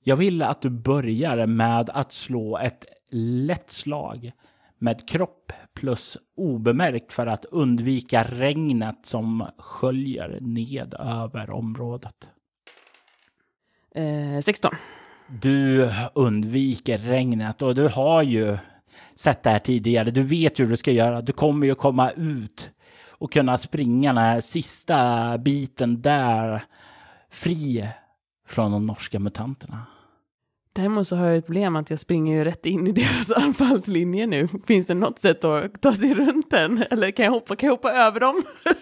Jag 0.04 0.16
vill 0.16 0.42
att 0.42 0.62
du 0.62 0.70
börjar 0.70 1.46
med 1.46 1.90
att 1.90 2.12
slå 2.12 2.58
ett 2.58 2.86
lätt 3.12 3.70
slag 3.70 4.32
med 4.78 5.08
kropp 5.08 5.52
plus 5.74 6.18
obemärkt 6.36 7.14
för 7.14 7.28
att 7.28 7.46
undvika 7.46 8.24
regnet 8.24 9.00
som 9.04 9.48
sköljer 9.58 10.38
ned 10.42 10.94
över 11.00 11.50
området. 11.50 12.30
Eh, 13.96 14.42
16. 14.42 14.72
Du 15.28 15.90
undviker 16.14 16.98
regnet 16.98 17.62
och 17.62 17.76
du 17.76 17.88
har 17.88 18.24
ju 18.24 18.58
sett 19.16 19.44
det 19.44 19.50
här 19.50 19.60
tidigare. 19.60 20.12
Du 20.12 20.24
vet 20.24 20.60
hur 20.60 20.68
du 20.68 20.78
ska 20.78 20.92
göra. 20.92 21.22
Du 21.22 21.34
kommer 21.34 21.68
ju 21.68 21.76
komma 21.76 22.12
ut 22.12 22.70
och 23.10 23.34
kunna 23.34 23.58
springa 23.58 24.14
den 24.14 24.24
här 24.24 24.42
sista 24.42 25.38
biten 25.38 26.02
där 26.02 26.64
fri 27.36 27.88
från 28.48 28.72
de 28.72 28.86
norska 28.86 29.20
mutanterna. 29.20 29.86
Däremot 30.74 31.08
så 31.08 31.16
har 31.16 31.28
jag 31.28 31.38
ett 31.38 31.46
problem 31.46 31.76
att 31.76 31.90
jag 31.90 32.00
springer 32.00 32.38
ju 32.38 32.44
rätt 32.44 32.66
in 32.66 32.88
i 32.88 32.92
deras 32.92 33.32
anfallslinje 33.36 34.28
nu. 34.28 34.48
Finns 34.68 34.88
det 34.88 34.94
något 34.94 35.20
sätt 35.20 35.44
att 35.44 35.82
ta 35.82 35.94
sig 35.94 36.14
runt 36.14 36.52
den? 36.52 36.84
Eller 36.92 37.12
kan 37.12 37.26
jag 37.26 37.32
hoppa, 37.32 37.56
kan 37.56 37.68
jag 37.68 37.76
hoppa 37.76 37.92
över 37.92 38.20
dem? 38.20 38.42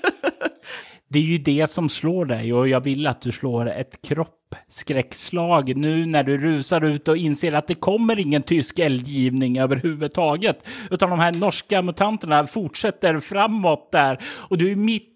Det 1.13 1.19
är 1.19 1.23
ju 1.23 1.37
det 1.37 1.69
som 1.69 1.89
slår 1.89 2.25
dig 2.25 2.53
och 2.53 2.67
jag 2.67 2.81
vill 2.81 3.07
att 3.07 3.21
du 3.21 3.31
slår 3.31 3.69
ett 3.69 4.01
kroppskräckslag 4.01 5.75
nu 5.75 6.05
när 6.05 6.23
du 6.23 6.37
rusar 6.37 6.85
ut 6.85 7.07
och 7.07 7.17
inser 7.17 7.53
att 7.53 7.67
det 7.67 7.75
kommer 7.75 8.19
ingen 8.19 8.43
tysk 8.43 8.79
eldgivning 8.79 9.59
överhuvudtaget. 9.59 10.67
Utan 10.91 11.09
de 11.09 11.19
här 11.19 11.31
norska 11.31 11.81
mutanterna 11.81 12.47
fortsätter 12.47 13.19
framåt 13.19 13.91
där 13.91 14.19
och 14.23 14.57
du 14.57 14.71
är 14.71 14.75
mitt 14.75 15.12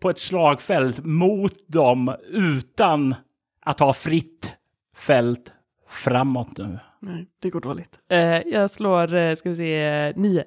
på 0.00 0.10
ett 0.10 0.18
slagfält 0.18 1.04
mot 1.04 1.68
dem 1.68 2.14
utan 2.30 3.14
att 3.60 3.80
ha 3.80 3.92
fritt 3.92 4.52
fält 4.96 5.52
framåt 5.88 6.58
nu. 6.58 6.78
Nej, 7.00 7.26
det 7.42 7.50
går 7.50 7.60
dåligt. 7.60 7.98
Eh, 8.10 8.18
jag 8.46 8.70
slår, 8.70 9.14
eh, 9.14 9.34
ska 9.34 9.48
vi 9.48 9.56
se, 9.56 9.84
eh, 9.84 10.16
nio. 10.16 10.44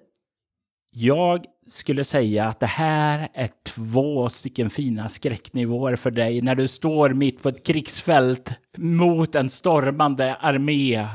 Jag 0.93 1.45
skulle 1.67 2.03
säga 2.03 2.47
att 2.47 2.59
det 2.59 2.65
här 2.65 3.27
är 3.33 3.49
två 3.65 4.29
stycken 4.29 4.69
fina 4.69 5.09
skräcknivåer 5.09 5.95
för 5.95 6.11
dig 6.11 6.41
när 6.41 6.55
du 6.55 6.67
står 6.67 7.09
mitt 7.09 7.43
på 7.43 7.49
ett 7.49 7.65
krigsfält 7.65 8.51
mot 8.77 9.35
en 9.35 9.49
stormande 9.49 10.35
armé. 10.35 11.07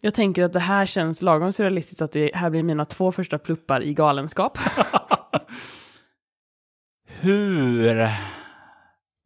Jag 0.00 0.14
tänker 0.14 0.42
att 0.42 0.52
det 0.52 0.60
här 0.60 0.86
känns 0.86 1.22
lagom 1.22 1.52
surrealistiskt 1.52 2.02
att 2.02 2.12
det 2.12 2.30
här 2.34 2.50
blir 2.50 2.62
mina 2.62 2.84
två 2.84 3.12
första 3.12 3.38
pluppar 3.38 3.82
i 3.82 3.94
galenskap. 3.94 4.58
Hur 7.20 8.08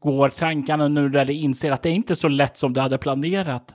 går 0.03 0.29
tankarna 0.29 0.89
nu 0.89 1.09
när 1.09 1.25
du 1.25 1.33
inser 1.33 1.71
att 1.71 1.83
det 1.83 1.91
inte 1.91 2.13
är 2.13 2.15
så 2.15 2.29
lätt 2.29 2.57
som 2.57 2.73
du 2.73 2.81
hade 2.81 2.99
planerat? 2.99 3.75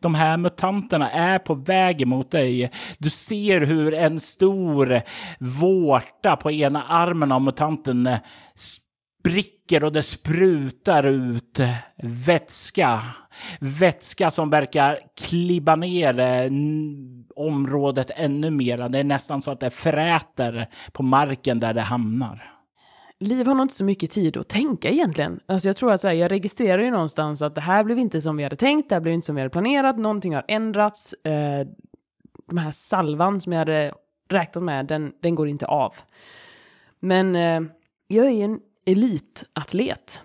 De 0.00 0.14
här 0.14 0.36
mutanterna 0.36 1.10
är 1.10 1.38
på 1.38 1.54
väg 1.54 2.06
mot 2.06 2.30
dig. 2.30 2.70
Du 2.98 3.10
ser 3.10 3.60
hur 3.60 3.94
en 3.94 4.20
stor 4.20 5.02
vårta 5.38 6.36
på 6.36 6.50
ena 6.50 6.82
armen 6.82 7.32
av 7.32 7.42
mutanten 7.42 8.08
spricker 8.54 9.84
och 9.84 9.92
det 9.92 10.02
sprutar 10.02 11.06
ut 11.06 11.60
vätska. 12.02 13.02
Vätska 13.60 14.30
som 14.30 14.50
verkar 14.50 14.98
klibba 15.20 15.76
ner 15.76 16.18
eh, 16.18 16.50
området 17.36 18.10
ännu 18.16 18.50
mer. 18.50 18.88
Det 18.88 18.98
är 18.98 19.04
nästan 19.04 19.42
så 19.42 19.50
att 19.50 19.60
det 19.60 19.70
fräter 19.70 20.68
på 20.92 21.02
marken 21.02 21.60
där 21.60 21.74
det 21.74 21.82
hamnar. 21.82 22.53
Liv 23.20 23.46
har 23.46 23.54
nog 23.54 23.64
inte 23.64 23.74
så 23.74 23.84
mycket 23.84 24.10
tid 24.10 24.36
att 24.36 24.48
tänka 24.48 24.90
egentligen. 24.90 25.40
Alltså 25.46 25.68
jag 25.68 25.76
tror 25.76 25.92
att 25.92 26.00
så 26.00 26.08
här, 26.08 26.14
jag 26.14 26.30
registrerar 26.30 26.82
ju 26.82 26.90
någonstans 26.90 27.42
att 27.42 27.54
det 27.54 27.60
här 27.60 27.84
blev 27.84 27.98
inte 27.98 28.20
som 28.20 28.36
vi 28.36 28.42
hade 28.42 28.56
tänkt, 28.56 28.88
det 28.88 28.94
här 28.94 29.00
blev 29.00 29.14
inte 29.14 29.26
som 29.26 29.34
vi 29.34 29.40
hade 29.40 29.50
planerat, 29.50 29.98
någonting 29.98 30.34
har 30.34 30.44
ändrats. 30.48 31.12
Eh, 31.12 31.66
de 32.46 32.58
här 32.58 32.70
salvan 32.70 33.40
som 33.40 33.52
jag 33.52 33.58
hade 33.58 33.92
räknat 34.28 34.64
med, 34.64 34.86
den, 34.86 35.12
den 35.20 35.34
går 35.34 35.48
inte 35.48 35.66
av. 35.66 35.94
Men 37.00 37.36
eh, 37.36 37.60
jag 38.06 38.26
är 38.26 38.30
ju 38.30 38.42
en 38.42 38.60
elitatlet. 38.86 40.22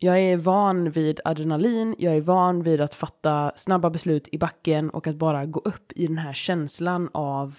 Jag 0.00 0.18
är 0.18 0.36
van 0.36 0.90
vid 0.90 1.20
adrenalin, 1.24 1.94
jag 1.98 2.16
är 2.16 2.20
van 2.20 2.62
vid 2.62 2.80
att 2.80 2.94
fatta 2.94 3.52
snabba 3.54 3.90
beslut 3.90 4.28
i 4.32 4.38
backen 4.38 4.90
och 4.90 5.06
att 5.06 5.16
bara 5.16 5.46
gå 5.46 5.60
upp 5.60 5.92
i 5.92 6.06
den 6.06 6.18
här 6.18 6.32
känslan 6.32 7.10
av 7.12 7.58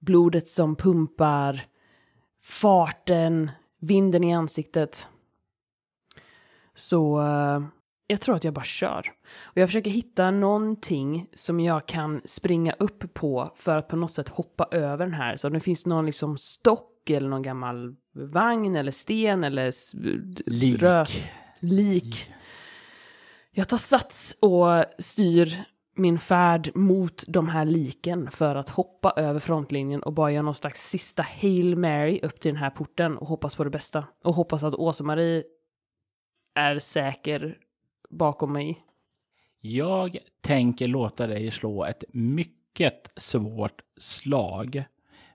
blodet 0.00 0.48
som 0.48 0.76
pumpar, 0.76 1.66
farten, 2.44 3.50
vinden 3.82 4.24
i 4.24 4.34
ansiktet. 4.34 5.08
Så 6.74 7.20
uh, 7.20 7.64
jag 8.06 8.20
tror 8.20 8.36
att 8.36 8.44
jag 8.44 8.54
bara 8.54 8.64
kör. 8.64 9.12
Och 9.42 9.56
jag 9.56 9.68
försöker 9.68 9.90
hitta 9.90 10.30
någonting 10.30 11.26
som 11.34 11.60
jag 11.60 11.86
kan 11.86 12.20
springa 12.24 12.72
upp 12.72 13.14
på 13.14 13.52
för 13.56 13.76
att 13.76 13.88
på 13.88 13.96
något 13.96 14.12
sätt 14.12 14.28
hoppa 14.28 14.68
över 14.70 15.06
den 15.06 15.14
här. 15.14 15.36
Så 15.36 15.48
om 15.48 15.54
det 15.54 15.60
finns 15.60 15.86
någon 15.86 16.06
liksom 16.06 16.36
stock 16.36 17.10
eller 17.10 17.28
någon 17.28 17.42
gammal 17.42 17.94
vagn 18.14 18.76
eller 18.76 18.92
sten 18.92 19.44
eller 19.44 19.72
lik. 20.50 20.82
Rös, 20.82 21.28
lik. 21.60 22.32
Jag 23.50 23.68
tar 23.68 23.76
sats 23.76 24.36
och 24.40 24.84
styr 24.98 25.64
min 25.94 26.18
färd 26.18 26.70
mot 26.74 27.24
de 27.26 27.48
här 27.48 27.64
liken 27.64 28.30
för 28.30 28.54
att 28.54 28.68
hoppa 28.68 29.10
över 29.16 29.40
frontlinjen 29.40 30.02
och 30.02 30.12
bara 30.12 30.32
göra 30.32 30.42
någon 30.42 30.54
slags 30.54 30.88
sista 30.88 31.22
Hail 31.22 31.76
Mary 31.76 32.20
upp 32.22 32.40
till 32.40 32.52
den 32.52 32.62
här 32.62 32.70
porten 32.70 33.18
och 33.18 33.26
hoppas 33.26 33.56
på 33.56 33.64
det 33.64 33.70
bästa. 33.70 34.04
Och 34.24 34.34
hoppas 34.34 34.64
att 34.64 34.74
Åsa-Marie 34.74 35.44
är 36.54 36.78
säker 36.78 37.58
bakom 38.10 38.52
mig. 38.52 38.84
Jag 39.60 40.18
tänker 40.40 40.88
låta 40.88 41.26
dig 41.26 41.50
slå 41.50 41.84
ett 41.84 42.04
mycket 42.12 43.12
svårt 43.16 43.82
slag 43.96 44.84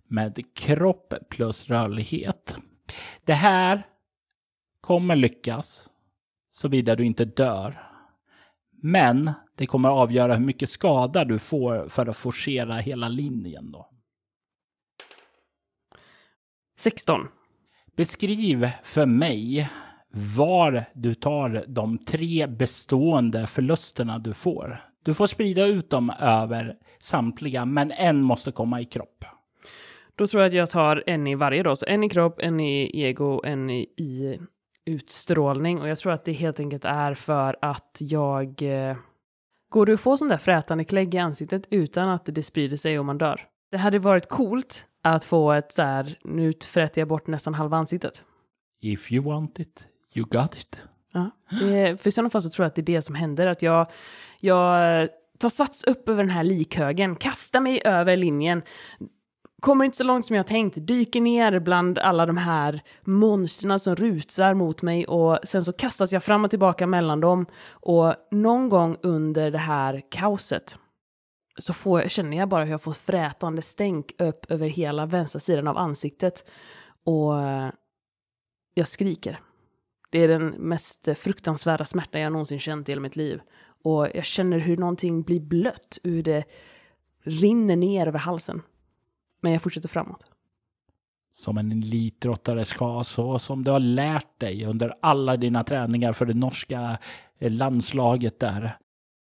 med 0.03 0.55
kropp 0.55 1.13
plus 1.29 1.69
rörlighet. 1.69 2.57
Det 3.25 3.33
här 3.33 3.87
kommer 4.81 5.15
lyckas 5.15 5.89
såvida 6.49 6.95
du 6.95 7.05
inte 7.05 7.25
dör. 7.25 7.83
Men 8.71 9.31
det 9.57 9.65
kommer 9.65 9.89
att 9.89 9.95
avgöra 9.95 10.35
hur 10.35 10.45
mycket 10.45 10.69
skada 10.69 11.25
du 11.25 11.39
får 11.39 11.89
för 11.89 12.05
att 12.05 12.17
forcera 12.17 12.75
hela 12.75 13.09
linjen 13.09 13.71
då. 13.71 13.89
16. 16.79 17.27
Beskriv 17.95 18.69
för 18.83 19.05
mig 19.05 19.69
var 20.09 20.85
du 20.93 21.13
tar 21.13 21.65
de 21.67 21.97
tre 21.97 22.47
bestående 22.47 23.47
förlusterna 23.47 24.19
du 24.19 24.33
får. 24.33 24.83
Du 25.03 25.13
får 25.13 25.27
sprida 25.27 25.65
ut 25.65 25.89
dem 25.89 26.09
över 26.19 26.75
samtliga, 26.99 27.65
men 27.65 27.91
en 27.91 28.21
måste 28.21 28.51
komma 28.51 28.81
i 28.81 28.85
kropp. 28.85 29.25
Då 30.15 30.27
tror 30.27 30.43
jag 30.43 30.47
att 30.47 30.53
jag 30.53 30.69
tar 30.69 31.03
en 31.07 31.27
i 31.27 31.35
varje 31.35 31.63
då, 31.63 31.75
så 31.75 31.85
en 31.85 32.03
i 32.03 32.09
kropp, 32.09 32.39
en 32.39 32.59
i 32.59 33.01
ego, 33.03 33.41
en 33.45 33.69
i, 33.69 33.81
i 33.81 34.39
utstrålning 34.85 35.81
och 35.81 35.87
jag 35.87 35.97
tror 35.97 36.13
att 36.13 36.25
det 36.25 36.31
helt 36.31 36.59
enkelt 36.59 36.85
är 36.85 37.13
för 37.13 37.57
att 37.61 37.97
jag 37.99 38.61
eh, 38.61 38.97
Går 39.69 39.85
det 39.85 39.93
att 39.93 39.99
få 39.99 40.17
sån 40.17 40.27
där 40.27 40.37
frätande 40.37 40.83
klägg 40.83 41.15
i 41.15 41.17
ansiktet 41.17 41.67
utan 41.69 42.09
att 42.09 42.25
det 42.25 42.43
sprider 42.43 42.77
sig 42.77 42.99
och 42.99 43.05
man 43.05 43.17
dör? 43.17 43.47
Det 43.71 43.77
hade 43.77 43.99
varit 43.99 44.29
coolt 44.29 44.85
att 45.01 45.25
få 45.25 45.51
ett 45.51 45.71
så 45.71 45.81
här, 45.81 46.19
nu 46.23 46.53
fräter 46.65 47.01
jag 47.01 47.07
bort 47.07 47.27
nästan 47.27 47.53
halva 47.53 47.77
ansiktet. 47.77 48.23
If 48.81 49.11
you 49.11 49.23
want 49.25 49.59
it, 49.59 49.87
you 50.13 50.25
got 50.25 50.55
it. 50.55 50.85
Ja, 51.13 51.31
det, 51.59 52.01
för 52.01 52.07
i 52.07 52.11
sådana 52.11 52.29
fall 52.29 52.41
så 52.41 52.49
tror 52.49 52.63
jag 52.63 52.67
att 52.67 52.75
det 52.75 52.81
är 52.81 52.95
det 52.95 53.01
som 53.01 53.15
händer, 53.15 53.47
att 53.47 53.61
jag, 53.61 53.87
jag 54.39 55.09
tar 55.39 55.49
sats 55.49 55.83
upp 55.83 56.09
över 56.09 56.23
den 56.23 56.29
här 56.29 56.43
likhögen, 56.43 57.15
kastar 57.15 57.59
mig 57.59 57.81
över 57.85 58.17
linjen, 58.17 58.61
kommer 59.61 59.85
inte 59.85 59.97
så 59.97 60.03
långt 60.03 60.25
som 60.25 60.35
jag 60.35 60.47
tänkt, 60.47 60.87
dyker 60.87 61.21
ner 61.21 61.59
bland 61.59 61.99
alla 61.99 62.25
de 62.25 62.37
här 62.37 62.81
monstren 63.01 63.79
som 63.79 63.95
rusar 63.95 64.53
mot 64.53 64.81
mig 64.81 65.07
och 65.07 65.39
sen 65.43 65.63
så 65.63 65.73
kastas 65.73 66.13
jag 66.13 66.23
fram 66.23 66.43
och 66.43 66.49
tillbaka 66.49 66.87
mellan 66.87 67.19
dem 67.19 67.45
och 67.69 68.15
någon 68.31 68.69
gång 68.69 68.97
under 69.03 69.51
det 69.51 69.57
här 69.57 70.01
kaoset 70.11 70.77
så 71.59 71.73
får, 71.73 72.01
känner 72.01 72.37
jag 72.37 72.49
bara 72.49 72.63
hur 72.63 72.71
jag 72.71 72.81
får 72.81 72.93
frätande 72.93 73.61
stänk 73.61 74.21
upp 74.21 74.51
över 74.51 74.67
hela 74.67 75.05
vänstra 75.05 75.39
sidan 75.39 75.67
av 75.67 75.77
ansiktet 75.77 76.49
och 77.03 77.33
jag 78.73 78.87
skriker. 78.87 79.39
Det 80.09 80.19
är 80.19 80.27
den 80.27 80.47
mest 80.47 81.09
fruktansvärda 81.15 81.85
smärta 81.85 82.19
jag 82.19 82.31
någonsin 82.31 82.59
känt 82.59 82.89
i 82.89 82.91
hela 82.91 83.01
mitt 83.01 83.15
liv. 83.15 83.41
Och 83.83 84.07
jag 84.13 84.25
känner 84.25 84.59
hur 84.59 84.77
någonting 84.77 85.21
blir 85.21 85.39
blött, 85.39 85.97
hur 86.03 86.23
det 86.23 86.43
rinner 87.23 87.75
ner 87.75 88.07
över 88.07 88.19
halsen. 88.19 88.61
Men 89.41 89.51
jag 89.51 89.61
fortsätter 89.61 89.89
framåt. 89.89 90.31
Som 91.31 91.57
en 91.57 91.71
elitidrottare 91.71 92.65
ska, 92.65 93.03
så 93.03 93.39
som 93.39 93.63
du 93.63 93.71
har 93.71 93.79
lärt 93.79 94.39
dig 94.39 94.65
under 94.65 94.93
alla 95.01 95.37
dina 95.37 95.63
träningar 95.63 96.13
för 96.13 96.25
det 96.25 96.33
norska 96.33 96.97
eh, 97.39 97.51
landslaget 97.51 98.39
där. 98.39 98.77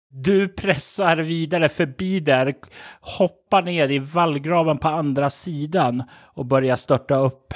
Du 0.10 0.48
pressar 0.48 1.18
vidare 1.18 1.70
förbi 1.70 2.20
där, 2.20 2.54
hoppar 3.02 3.62
ner 3.62 3.92
i 3.92 4.00
vallgraven 4.00 4.78
på 4.78 4.88
andra 4.88 5.30
sidan 5.30 6.04
och 6.12 6.46
börjar 6.46 6.76
störta 6.76 7.16
upp 7.16 7.54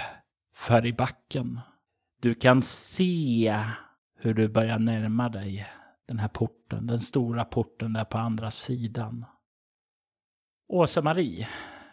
för 0.56 0.86
i 0.86 0.94
backen. 0.94 1.60
Du 2.22 2.34
kan 2.34 2.62
se 2.62 3.60
hur 4.20 4.34
du 4.34 4.48
börjar 4.48 4.80
närma 4.80 5.30
dig 5.30 5.68
den 6.08 6.20
här 6.20 6.28
porten, 6.28 6.88
den 6.88 7.00
stora 7.00 7.46
porten 7.46 7.94
där 7.94 8.06
på 8.06 8.18
andra 8.18 8.52
sidan. 8.52 9.26
Åsa-Marie, 10.68 11.48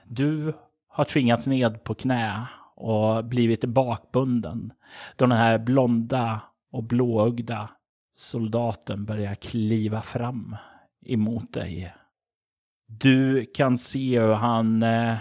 du 0.09 0.55
har 0.89 1.05
tvingats 1.05 1.47
ned 1.47 1.85
på 1.85 1.95
knä 1.95 2.47
och 2.77 3.25
blivit 3.25 3.65
bakbunden. 3.65 4.73
Då 5.17 5.27
den 5.27 5.39
här 5.39 5.59
blonda 5.59 6.41
och 6.73 6.85
blåögda 6.85 7.69
soldaten 8.13 9.05
börjar 9.05 9.35
kliva 9.35 10.03
fram 10.03 10.57
emot 11.07 11.53
dig. 11.53 11.95
Du 12.89 13.45
kan 13.55 13.79
se 13.79 14.21
hur 14.21 14.35
han 14.35 14.83
eh, 14.83 15.17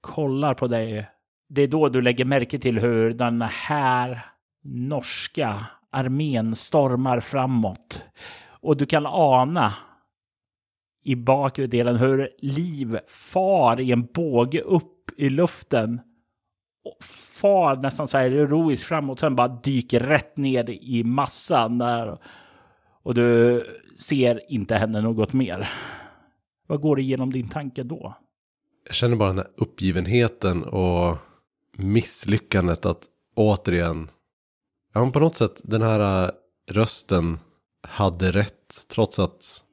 kollar 0.00 0.54
på 0.54 0.66
dig. 0.66 1.08
Det 1.48 1.62
är 1.62 1.68
då 1.68 1.88
du 1.88 2.02
lägger 2.02 2.24
märke 2.24 2.58
till 2.58 2.78
hur 2.78 3.12
den 3.12 3.42
här 3.42 4.26
norska 4.64 5.66
armén 5.92 6.54
stormar 6.54 7.20
framåt. 7.20 8.04
Och 8.60 8.76
du 8.76 8.86
kan 8.86 9.06
ana 9.06 9.74
i 11.08 11.16
bakre 11.16 11.66
delen 11.66 11.96
hur 11.96 12.30
liv 12.38 12.98
far 13.06 13.80
i 13.80 13.92
en 13.92 14.06
båge 14.06 14.60
upp 14.60 15.10
i 15.16 15.30
luften. 15.30 16.00
Och 16.84 17.04
far 17.40 17.76
nästan 17.76 18.08
så 18.08 18.18
här 18.18 18.30
heroiskt 18.30 18.84
framåt, 18.84 19.20
sen 19.20 19.36
bara 19.36 19.48
dyker 19.48 20.00
rätt 20.00 20.36
ner 20.36 20.70
i 20.70 21.04
massan 21.04 21.78
där. 21.78 22.18
Och 23.02 23.14
du 23.14 23.64
ser 23.96 24.52
inte 24.52 24.74
henne 24.74 25.00
något 25.00 25.32
mer. 25.32 25.68
Vad 26.66 26.80
går 26.80 26.96
det 26.96 27.02
igenom 27.02 27.32
din 27.32 27.48
tanke 27.48 27.82
då? 27.82 28.16
Jag 28.86 28.94
känner 28.94 29.16
bara 29.16 29.28
den 29.28 29.38
här 29.38 29.50
uppgivenheten 29.56 30.64
och 30.64 31.18
misslyckandet 31.76 32.86
att 32.86 33.04
återigen, 33.34 34.10
ja 34.94 35.10
på 35.10 35.20
något 35.20 35.36
sätt 35.36 35.60
den 35.64 35.82
här 35.82 36.24
äh, 36.24 36.30
rösten 36.70 37.38
hade 37.82 38.32
rätt 38.32 38.86
trots 38.88 39.18
att 39.18 39.64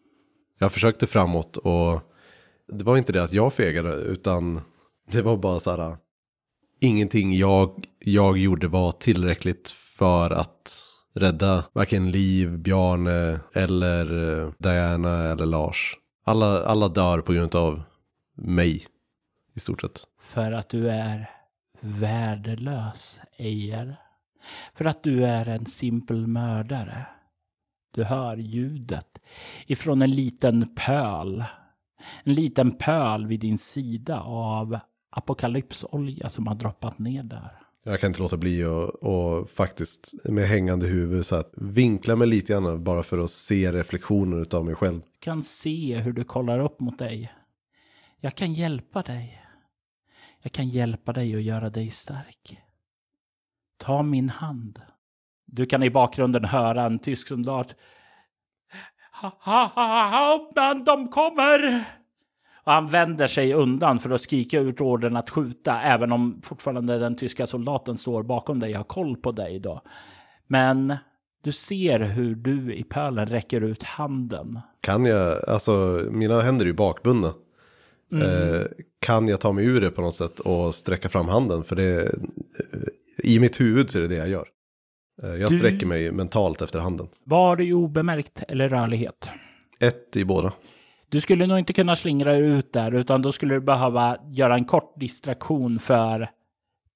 jag 0.60 0.72
försökte 0.72 1.08
framåt 1.08 1.58
och 1.58 2.02
det 2.68 2.86
var 2.86 2.98
inte 2.98 3.14
det 3.14 3.24
att 3.24 3.34
jag 3.34 3.54
fegade 3.54 3.94
utan 3.94 4.62
det 5.12 5.22
var 5.22 5.38
bara 5.38 5.60
så 5.60 5.76
här. 5.76 5.98
Ingenting 6.82 7.36
jag, 7.36 7.86
jag 8.00 8.38
gjorde 8.38 8.68
var 8.68 8.92
tillräckligt 8.92 9.70
för 9.70 10.32
att 10.32 10.96
rädda 11.16 11.64
varken 11.74 12.12
Liv, 12.12 12.58
Bjarne 12.58 13.40
eller 13.54 14.40
eh, 14.44 14.52
Diana 14.58 15.32
eller 15.32 15.46
Lars. 15.46 15.98
Alla, 16.26 16.66
alla 16.66 16.88
dör 16.88 17.22
på 17.22 17.34
grund 17.34 17.56
av 17.56 17.82
mig 18.38 18.88
i 19.56 19.60
stort 19.60 19.82
sett. 19.82 20.04
För 20.22 20.52
att 20.52 20.70
du 20.70 20.90
är 20.90 21.30
värdelös, 21.82 23.22
Ejer. 23.38 23.96
För 24.74 24.86
att 24.86 25.04
du 25.04 25.26
är 25.26 25.50
en 25.50 25.66
simpel 25.66 26.28
mördare. 26.28 27.06
Du 27.96 28.04
hör 28.04 28.38
ljudet 28.38 29.20
ifrån 29.66 30.02
en 30.02 30.12
liten 30.12 30.76
pöl. 30.76 31.44
En 32.24 32.34
liten 32.34 32.72
pöl 32.72 33.28
vid 33.28 33.40
din 33.40 33.58
sida 33.58 34.20
av 34.22 34.80
apokalypsolja 35.10 36.30
som 36.30 36.48
har 36.48 36.56
droppat 36.56 37.00
ner 37.00 37.24
där. 37.24 37.52
Jag 37.84 38.00
kan 38.00 38.08
inte 38.08 38.22
låta 38.22 38.38
bli 38.38 38.64
och, 38.66 39.04
och 39.04 39.50
faktiskt 39.50 40.14
med 40.24 40.48
hängande 40.48 40.88
huvud 40.88 41.26
så 41.26 41.36
att 41.36 41.54
vinkla 41.58 42.16
mig 42.16 42.28
lite 42.28 42.54
grann 42.54 42.84
bara 42.84 43.04
för 43.04 43.18
att 43.18 43.30
se 43.30 43.72
reflektionen 43.72 44.46
av 44.54 44.66
mig 44.66 44.76
själv. 44.76 45.02
Jag 45.12 45.20
kan 45.20 45.44
se 45.44 45.98
hur 45.98 46.14
du 46.14 46.24
kollar 46.24 46.60
upp 46.60 46.80
mot 46.80 47.00
dig. 47.00 47.34
Jag 48.20 48.36
kan 48.36 48.54
hjälpa 48.54 49.02
dig. 49.02 49.42
Jag 50.42 50.52
kan 50.52 50.70
hjälpa 50.70 51.14
dig 51.14 51.36
och 51.36 51.42
göra 51.42 51.70
dig 51.70 51.90
stark. 51.90 52.60
Ta 53.78 54.04
min 54.04 54.30
hand. 54.30 54.82
Du 55.56 55.66
kan 55.66 55.84
i 55.84 55.90
bakgrunden 55.90 56.46
höra 56.46 56.84
en 56.84 57.00
tysk 57.00 57.28
soldat. 57.28 57.76
Hauptmann, 60.12 60.84
de 60.84 61.08
kommer! 61.08 61.84
Och 62.64 62.72
han 62.72 62.88
vänder 62.88 63.28
sig 63.28 63.54
undan 63.54 64.00
för 64.00 64.10
att 64.10 64.22
skrika 64.22 64.60
ut 64.60 64.82
ordern 64.82 65.16
att 65.16 65.30
skjuta, 65.30 65.82
även 65.82 66.12
om 66.12 66.42
fortfarande 66.44 66.98
den 66.98 67.16
tyska 67.16 67.48
soldaten 67.48 67.98
står 67.98 68.24
bakom 68.24 68.60
dig 68.60 68.72
och 68.72 68.78
har 68.78 68.84
koll 68.84 69.18
på 69.18 69.32
dig 69.32 69.60
då. 69.60 69.82
Men 70.48 70.98
du 71.44 71.52
ser 71.52 72.00
hur 72.00 72.36
du 72.36 72.74
i 72.74 72.84
pölen 72.84 73.26
räcker 73.26 73.62
ut 73.62 73.84
handen. 73.84 74.60
Kan 74.82 75.06
jag, 75.06 75.50
alltså 75.50 76.02
mina 76.12 76.42
händer 76.42 76.66
är 76.66 76.68
ju 76.68 76.74
bakbundna. 76.74 77.34
Mm. 78.12 78.54
Eh, 78.54 78.62
kan 79.00 79.28
jag 79.28 79.42
ta 79.42 79.52
mig 79.52 79.66
ur 79.66 79.82
det 79.82 79.92
på 79.92 80.02
något 80.02 80.16
sätt 80.16 80.40
och 80.40 80.76
sträcka 80.76 81.10
fram 81.10 81.28
handen? 81.28 81.64
För 81.64 81.76
det, 81.76 82.16
i 83.18 83.40
mitt 83.40 83.62
huvud 83.62 83.90
så 83.90 83.98
är 83.98 84.02
det 84.02 84.08
det 84.08 84.16
jag 84.16 84.30
gör. 84.30 84.55
Eh, 85.24 85.30
jag 85.30 85.52
Du- 85.52 85.58
sträcker 85.58 85.86
mig 85.86 86.12
mentalt 86.12 86.62
efter 86.62 86.80
handen. 86.80 87.08
Var 87.24 87.56
det 87.56 87.74
obemärkt 87.74 88.44
eller 88.48 88.70
rörlighet? 88.70 89.30
Ett 89.80 90.16
i 90.16 90.26
båda. 90.26 90.54
Du 91.10 91.22
skulle 91.22 91.48
nog 91.48 91.60
inte 91.60 91.74
kunna 91.74 91.96
slingra 91.96 92.36
ut 92.36 92.74
där, 92.74 92.92
utan 92.96 93.22
då 93.22 93.32
skulle 93.32 93.54
du 93.54 93.62
behöva 93.62 94.18
göra 94.32 94.56
en 94.56 94.66
kort 94.66 95.00
distraktion 95.00 95.80
för 95.80 96.30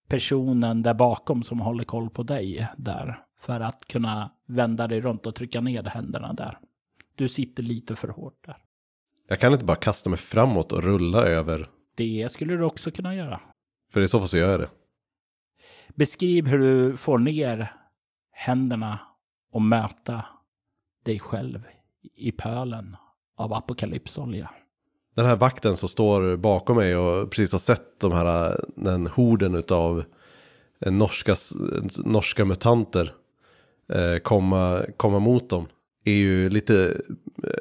personen 0.09 0.81
där 0.83 0.93
bakom 0.93 1.43
som 1.43 1.59
håller 1.59 1.83
koll 1.83 2.09
på 2.09 2.23
dig 2.23 2.67
där. 2.77 3.19
För 3.39 3.59
att 3.59 3.85
kunna 3.87 4.31
vända 4.47 4.87
dig 4.87 5.01
runt 5.01 5.25
och 5.25 5.35
trycka 5.35 5.61
ner 5.61 5.83
händerna 5.83 6.33
där. 6.33 6.57
Du 7.15 7.27
sitter 7.27 7.63
lite 7.63 7.95
för 7.95 8.07
hårt 8.07 8.45
där. 8.45 8.57
Jag 9.27 9.39
kan 9.39 9.53
inte 9.53 9.65
bara 9.65 9.77
kasta 9.77 10.09
mig 10.09 10.19
framåt 10.19 10.71
och 10.71 10.83
rulla 10.83 11.25
över. 11.25 11.69
Det 11.95 12.31
skulle 12.31 12.53
du 12.55 12.63
också 12.63 12.91
kunna 12.91 13.15
göra. 13.15 13.41
För 13.93 14.01
i 14.01 14.07
så 14.07 14.19
fall 14.19 14.27
så 14.27 14.37
gör 14.37 14.51
jag 14.51 14.59
det. 14.59 14.69
Beskriv 15.95 16.47
hur 16.47 16.59
du 16.59 16.97
får 16.97 17.17
ner 17.17 17.73
händerna 18.39 18.99
och 19.51 19.61
möta 19.61 20.25
dig 21.05 21.19
själv 21.19 21.63
i 22.15 22.31
pölen 22.31 22.95
av 23.37 23.53
apokalypsolja. 23.53 24.49
Den 25.15 25.25
här 25.25 25.35
vakten 25.35 25.77
som 25.77 25.89
står 25.89 26.37
bakom 26.37 26.77
mig 26.77 26.95
och 26.95 27.31
precis 27.31 27.51
har 27.51 27.59
sett 27.59 27.99
de 27.99 28.11
här, 28.11 28.59
den 28.75 29.07
horden 29.07 29.55
utav 29.55 30.03
eh, 30.85 30.91
norska, 30.91 31.35
norska 32.05 32.45
mutanter 32.45 33.13
eh, 33.93 34.17
komma, 34.17 34.81
komma 34.97 35.19
mot 35.19 35.49
dem. 35.49 35.67
Är 36.05 36.13
ju 36.13 36.49
lite, 36.49 37.01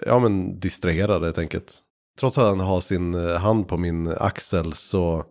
ja 0.07 0.19
men 0.19 0.61
distraherad 0.61 1.25
helt 1.25 1.39
enkelt. 1.39 1.79
Trots 2.21 2.39
att 2.39 2.47
han 2.47 2.61
har 2.61 2.81
sin 2.81 3.15
eh, 3.15 3.37
hand 3.37 3.69
på 3.69 3.77
min 3.77 4.09
axel 4.09 4.73
så 4.73 5.25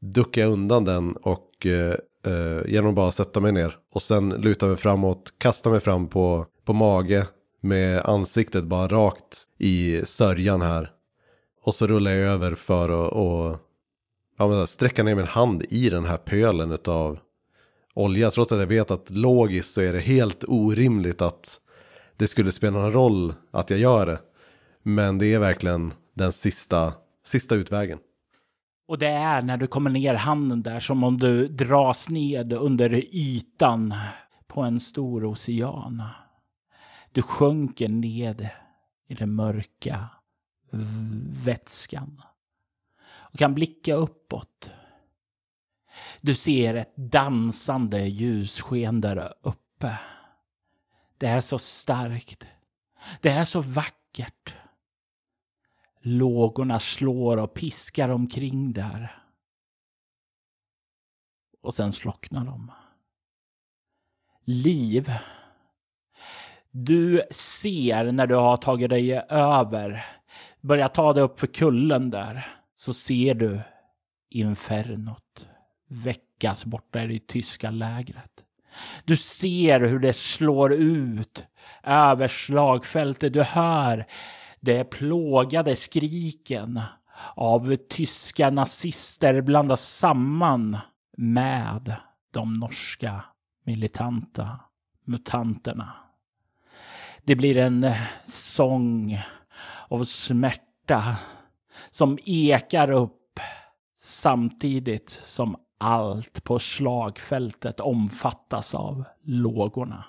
duckar 0.00 0.42
jag 0.42 0.52
undan 0.52 0.84
den 0.84 1.16
och 1.16 1.66
eh, 2.26 2.72
genom 2.72 2.88
att 2.88 2.96
bara 2.96 3.10
sätta 3.10 3.40
mig 3.40 3.52
ner. 3.52 3.76
Och 3.92 4.02
sen 4.02 4.28
luta 4.28 4.66
mig 4.66 4.76
framåt, 4.76 5.34
kasta 5.38 5.70
mig 5.70 5.80
fram 5.80 6.08
på, 6.08 6.46
på 6.64 6.72
mage 6.72 7.26
med 7.60 8.00
ansiktet 8.04 8.64
bara 8.64 8.88
rakt 8.88 9.44
i 9.58 10.00
sörjan 10.04 10.62
här. 10.62 10.90
Och 11.62 11.74
så 11.74 11.86
rullar 11.86 12.10
jag 12.10 12.32
över 12.32 12.54
för 12.54 13.06
att 13.06 13.12
och, 13.12 13.58
ja, 14.38 14.48
men 14.48 14.66
sträcka 14.66 15.02
ner 15.02 15.14
min 15.14 15.26
hand 15.26 15.64
i 15.68 15.90
den 15.90 16.04
här 16.04 16.16
pölen 16.16 16.78
av 16.86 17.18
olja. 17.94 18.30
Trots 18.30 18.52
att 18.52 18.58
jag 18.58 18.66
vet 18.66 18.90
att 18.90 19.10
logiskt 19.10 19.74
så 19.74 19.80
är 19.80 19.92
det 19.92 20.00
helt 20.00 20.44
orimligt 20.48 21.22
att 21.22 21.60
det 22.16 22.28
skulle 22.28 22.52
spela 22.52 22.78
någon 22.78 22.92
roll 22.92 23.34
att 23.50 23.70
jag 23.70 23.78
gör 23.78 24.06
det. 24.06 24.18
Men 24.82 25.18
det 25.18 25.34
är 25.34 25.38
verkligen 25.38 25.92
den 26.14 26.32
sista, 26.32 26.92
sista 27.24 27.54
utvägen. 27.54 27.98
Och 28.86 28.98
det 28.98 29.08
är 29.08 29.42
när 29.42 29.56
du 29.56 29.66
kommer 29.66 29.90
ner 29.90 30.14
handen 30.14 30.62
där 30.62 30.80
som 30.80 31.04
om 31.04 31.18
du 31.18 31.48
dras 31.48 32.08
ned 32.08 32.52
under 32.52 32.94
ytan 33.14 33.94
på 34.46 34.62
en 34.62 34.80
stor 34.80 35.24
ocean. 35.24 36.02
Du 37.12 37.22
sjunker 37.22 37.88
ned 37.88 38.48
i 39.08 39.14
den 39.14 39.34
mörka 39.34 40.08
vätskan 41.44 42.22
och 43.08 43.38
kan 43.38 43.54
blicka 43.54 43.94
uppåt. 43.94 44.70
Du 46.20 46.34
ser 46.34 46.74
ett 46.74 46.96
dansande 46.96 48.06
ljussken 48.06 49.00
där 49.00 49.32
uppe. 49.42 49.98
Det 51.18 51.26
är 51.26 51.40
så 51.40 51.58
starkt. 51.58 52.46
Det 53.20 53.30
är 53.30 53.44
så 53.44 53.60
vackert. 53.60 54.56
Lågorna 56.08 56.78
slår 56.78 57.36
och 57.36 57.54
piskar 57.54 58.08
omkring 58.08 58.72
där. 58.72 59.14
Och 61.62 61.74
sen 61.74 61.92
slocknar 61.92 62.44
de. 62.44 62.72
Liv. 64.44 65.12
Du 66.70 67.22
ser 67.30 68.12
när 68.12 68.26
du 68.26 68.34
har 68.34 68.56
tagit 68.56 68.90
dig 68.90 69.12
över, 69.28 70.04
börjar 70.60 70.88
ta 70.88 71.12
dig 71.12 71.22
upp 71.22 71.38
för 71.38 71.46
kullen 71.46 72.10
där, 72.10 72.56
så 72.74 72.94
ser 72.94 73.34
du 73.34 73.60
infernot 74.30 75.48
väckas 75.88 76.64
borta 76.64 77.02
i 77.02 77.06
det 77.06 77.26
tyska 77.26 77.70
lägret. 77.70 78.44
Du 79.04 79.16
ser 79.16 79.80
hur 79.80 79.98
det 79.98 80.12
slår 80.12 80.72
ut 80.72 81.46
över 81.82 82.28
slagfältet. 82.28 83.32
Du 83.32 83.42
hör 83.42 84.06
de 84.66 84.84
plågade 84.84 85.76
skriken 85.76 86.80
av 87.34 87.76
tyska 87.76 88.50
nazister 88.50 89.40
blandas 89.40 89.88
samman 89.88 90.78
med 91.16 91.96
de 92.32 92.58
norska 92.58 93.24
militanta 93.64 94.60
mutanterna. 95.04 95.92
Det 97.24 97.36
blir 97.36 97.56
en 97.56 97.92
sång 98.24 99.18
av 99.88 100.04
smärta 100.04 101.16
som 101.90 102.18
ekar 102.24 102.90
upp 102.90 103.40
samtidigt 103.96 105.10
som 105.10 105.56
allt 105.78 106.44
på 106.44 106.58
slagfältet 106.58 107.80
omfattas 107.80 108.74
av 108.74 109.04
lågorna. 109.22 110.04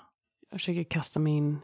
Jag 0.50 0.60
försöker 0.60 0.84
kasta 0.84 1.20
mig 1.20 1.32
in 1.32 1.58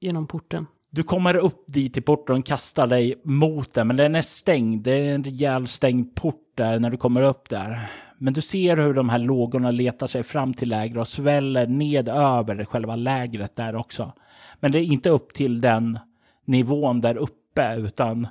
genom 0.00 0.26
porten. 0.26 0.66
Du 0.90 1.02
kommer 1.02 1.36
upp 1.36 1.64
dit 1.66 1.94
till 1.94 2.02
porten 2.02 2.38
och 2.38 2.46
kastar 2.46 2.86
dig 2.86 3.20
mot 3.24 3.74
den, 3.74 3.86
men 3.86 3.96
den 3.96 4.14
är 4.14 4.22
stängd. 4.22 4.84
Det 4.84 4.92
är 4.92 5.14
en 5.14 5.24
rejäl 5.24 5.66
stängd 5.66 6.14
port 6.14 6.52
där 6.54 6.78
när 6.78 6.90
du 6.90 6.96
kommer 6.96 7.22
upp 7.22 7.48
där. 7.48 7.90
Men 8.18 8.32
du 8.32 8.40
ser 8.40 8.76
hur 8.76 8.94
de 8.94 9.08
här 9.08 9.18
lågorna 9.18 9.70
letar 9.70 10.06
sig 10.06 10.22
fram 10.22 10.54
till 10.54 10.68
lägret 10.68 11.00
och 11.00 11.08
sväller 11.08 11.66
ned 11.66 12.08
över 12.08 12.64
själva 12.64 12.96
lägret 12.96 13.56
där 13.56 13.76
också. 13.76 14.12
Men 14.60 14.70
det 14.70 14.78
är 14.78 14.84
inte 14.84 15.10
upp 15.10 15.34
till 15.34 15.60
den 15.60 15.98
nivån 16.44 17.00
där 17.00 17.16
uppe, 17.16 17.74
utan 17.76 18.28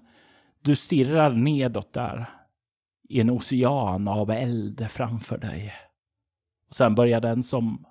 du 0.62 0.76
stirrar 0.76 1.30
nedåt 1.30 1.94
där 1.94 2.30
i 3.10 3.22
en 3.22 3.30
ocean 3.30 4.08
av 4.08 4.32
eld 4.32 4.88
framför 4.90 5.38
dig. 5.38 5.74
Och 6.70 6.76
sen 6.76 6.96
börjar 6.96 7.22
den 7.22 7.44
som 7.44 7.86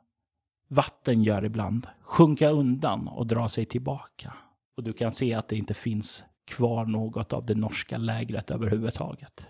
vatten 0.68 1.22
gör 1.22 1.44
ibland 1.44 1.86
sjunka 2.00 2.48
undan 2.48 3.08
och 3.08 3.26
dra 3.26 3.48
sig 3.48 3.64
tillbaka. 3.64 4.32
Och 4.76 4.82
du 4.82 4.92
kan 4.92 5.12
se 5.12 5.34
att 5.34 5.48
det 5.48 5.56
inte 5.56 5.74
finns 5.74 6.24
kvar 6.44 6.86
något 6.86 7.32
av 7.32 7.46
det 7.46 7.54
norska 7.54 7.98
lägret 7.98 8.50
överhuvudtaget. 8.50 9.46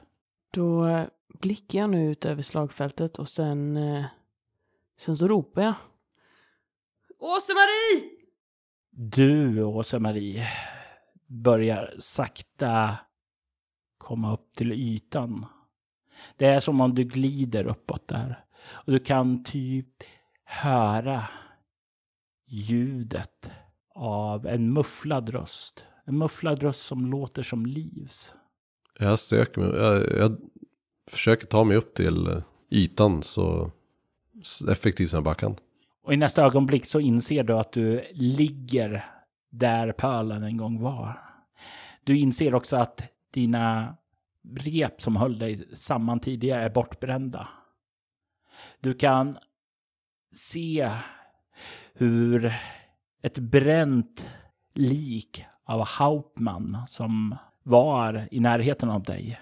Då 0.51 0.87
eh, 0.87 1.07
blickar 1.41 1.79
jag 1.79 1.91
nu 1.91 2.11
ut 2.13 2.25
över 2.25 2.43
slagfältet 2.43 3.19
och 3.19 3.29
sen, 3.29 3.77
eh, 3.77 4.05
sen 4.99 5.17
så 5.17 5.29
ropar 5.29 5.63
jag. 5.63 5.75
Åse-Marie! 7.19 8.11
Du, 8.91 9.63
Åsa-Marie, 9.63 10.49
börjar 11.27 11.95
sakta 11.99 12.97
komma 13.99 14.33
upp 14.33 14.55
till 14.57 14.73
ytan. 14.73 15.47
Det 16.37 16.47
är 16.47 16.61
som 16.61 16.81
om 16.81 16.95
du 16.95 17.05
glider 17.05 17.67
uppåt 17.67 18.09
där. 18.09 18.45
Och 18.69 18.93
du 18.93 18.99
kan 18.99 19.45
typ 19.45 20.03
höra 20.45 21.25
ljudet 22.47 23.53
av 23.97 24.47
en 24.47 24.73
mufflad 24.73 25.29
röst. 25.29 25.85
En 26.05 26.19
mufflad 26.19 26.63
röst 26.63 26.87
som 26.87 27.07
låter 27.07 27.43
som 27.43 27.67
livs. 27.67 28.35
Jag 28.99 29.19
söker 29.19 29.61
mig, 29.61 29.71
jag, 29.71 30.19
jag 30.19 30.37
försöker 31.11 31.47
ta 31.47 31.65
mig 31.65 31.77
upp 31.77 31.95
till 31.95 32.27
eh, 32.27 32.39
ytan 32.71 33.23
så 33.23 33.71
effektivt 34.71 35.11
som 35.11 35.17
jag 35.17 35.25
bara 35.25 35.35
kan. 35.35 35.57
Och 36.03 36.15
i 36.15 36.17
nästa 36.17 36.45
ögonblick 36.45 36.87
så 36.87 37.01
inser 37.01 37.43
du 37.43 37.53
att 37.53 37.73
du 37.73 38.05
ligger 38.13 39.05
där 39.51 39.93
pölen 39.93 40.43
en 40.43 40.57
gång 40.57 40.81
var. 40.81 41.21
Du 42.05 42.19
inser 42.19 42.55
också 42.55 42.77
att 42.77 43.03
dina 43.33 43.97
rep 44.57 45.03
som 45.03 45.17
höll 45.17 45.39
dig 45.39 45.77
samman 45.77 46.21
tidigare 46.21 46.65
är 46.65 46.71
bortbrända. 46.71 47.49
Du 48.81 48.95
kan 48.95 49.39
se 50.33 50.91
hur 51.95 52.55
ett 53.27 53.39
bränt 53.39 54.31
lik 54.75 55.45
av 55.65 55.87
Hauptmann 55.87 56.79
som 56.89 57.37
var 57.63 58.29
i 58.31 58.41
närheten 58.41 58.91
av 58.91 59.03
dig 59.03 59.41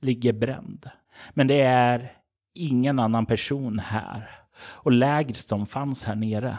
ligger 0.00 0.32
bränd. 0.32 0.90
Men 1.30 1.46
det 1.46 1.60
är 1.60 2.12
ingen 2.54 2.98
annan 2.98 3.26
person 3.26 3.78
här. 3.78 4.30
Och 4.56 4.92
lägret 4.92 5.36
som 5.36 5.66
fanns 5.66 6.04
här 6.04 6.14
nere 6.14 6.58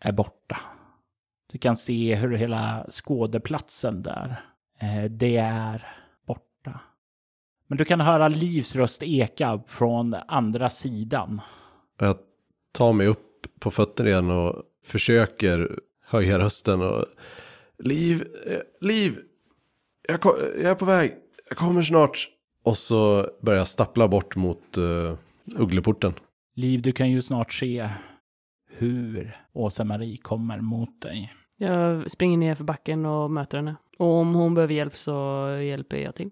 är 0.00 0.12
borta. 0.12 0.56
Du 1.52 1.58
kan 1.58 1.76
se 1.76 2.14
hur 2.14 2.36
hela 2.36 2.86
skådeplatsen 2.90 4.02
där, 4.02 4.44
eh, 4.78 5.04
det 5.10 5.36
är 5.36 5.86
borta. 6.26 6.80
Men 7.66 7.78
du 7.78 7.84
kan 7.84 8.00
höra 8.00 8.28
Livs 8.28 8.76
röst 8.76 9.02
eka 9.02 9.60
från 9.66 10.14
andra 10.14 10.70
sidan. 10.70 11.40
Jag 11.98 12.16
tar 12.72 12.92
mig 12.92 13.06
upp 13.06 13.46
på 13.60 13.70
fötter 13.70 14.06
igen 14.06 14.30
och 14.30 14.62
försöker 14.86 15.78
höja 16.04 16.38
rösten 16.38 16.82
och 16.82 17.04
Liv, 17.78 18.24
eh, 18.46 18.86
Liv, 18.86 19.18
jag, 20.08 20.20
ko- 20.20 20.34
jag 20.62 20.70
är 20.70 20.74
på 20.74 20.84
väg, 20.84 21.12
jag 21.48 21.58
kommer 21.58 21.82
snart. 21.82 22.28
Och 22.62 22.78
så 22.78 23.28
börjar 23.42 23.58
jag 23.58 23.68
stappla 23.68 24.08
bort 24.08 24.36
mot 24.36 24.78
uh, 24.78 25.14
uggleporten. 25.58 26.12
Liv, 26.54 26.82
du 26.82 26.92
kan 26.92 27.10
ju 27.10 27.22
snart 27.22 27.52
se 27.52 27.88
hur 28.68 29.36
Åsa-Marie 29.52 30.16
kommer 30.16 30.60
mot 30.60 31.02
dig. 31.02 31.34
Jag 31.56 32.10
springer 32.10 32.38
ner 32.38 32.54
för 32.54 32.64
backen 32.64 33.06
och 33.06 33.30
möter 33.30 33.58
henne. 33.58 33.76
Och 33.98 34.06
om 34.06 34.34
hon 34.34 34.54
behöver 34.54 34.74
hjälp 34.74 34.96
så 34.96 35.48
hjälper 35.64 35.96
jag 35.96 36.14
till. 36.14 36.30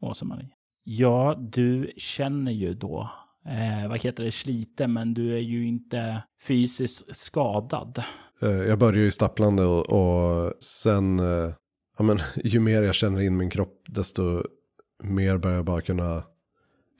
Åsa-Marie. 0.00 0.48
Ja, 0.84 1.36
du 1.52 1.92
känner 1.96 2.52
ju 2.52 2.74
då, 2.74 3.10
eh, 3.46 3.88
vad 3.88 4.00
heter 4.00 4.24
det, 4.24 4.32
sliten, 4.32 4.92
men 4.92 5.14
du 5.14 5.34
är 5.34 5.40
ju 5.40 5.66
inte 5.66 6.22
fysiskt 6.42 7.16
skadad. 7.16 8.02
Eh, 8.42 8.48
jag 8.48 8.78
börjar 8.78 9.02
ju 9.02 9.10
stapplande 9.10 9.64
och, 9.64 9.90
och 9.90 10.52
sen, 10.62 11.18
eh, 11.18 11.52
ja 11.98 12.04
men 12.04 12.20
ju 12.44 12.60
mer 12.60 12.82
jag 12.82 12.94
känner 12.94 13.20
in 13.20 13.36
min 13.36 13.50
kropp 13.50 13.82
desto 13.88 14.42
mer 15.02 15.38
börjar 15.38 15.56
jag 15.56 15.64
bara 15.64 15.80
kunna 15.80 16.22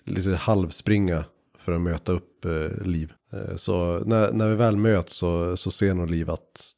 lite 0.05 0.37
halvspringa 0.37 1.24
för 1.59 1.72
att 1.72 1.81
möta 1.81 2.12
upp 2.12 2.44
eh, 2.44 2.87
Liv. 2.87 3.12
Eh, 3.33 3.57
så 3.57 3.98
när, 3.98 4.33
när 4.33 4.48
vi 4.48 4.57
väl 4.57 4.77
möts 4.77 5.16
så, 5.16 5.57
så 5.57 5.70
ser 5.70 5.94
nog 5.94 6.11
Liv 6.11 6.31
att 6.31 6.72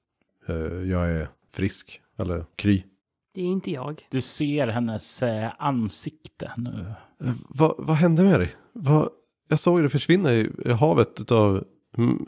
eh, 0.48 0.90
jag 0.90 1.10
är 1.10 1.28
frisk, 1.52 2.00
eller 2.18 2.44
kry. 2.56 2.84
Det 3.34 3.40
är 3.40 3.46
inte 3.46 3.70
jag. 3.70 4.06
Du 4.10 4.20
ser 4.20 4.66
hennes 4.66 5.22
eh, 5.22 5.50
ansikte 5.58 6.52
nu. 6.56 6.94
Eh, 7.24 7.32
vad, 7.48 7.74
vad 7.78 7.96
hände 7.96 8.22
med 8.22 8.40
dig? 8.40 8.54
Vad, 8.72 9.08
jag 9.50 9.58
såg 9.58 9.82
det 9.82 9.88
försvinna 9.88 10.32
i, 10.32 10.50
i 10.64 10.70
havet 10.70 11.30
av 11.30 11.64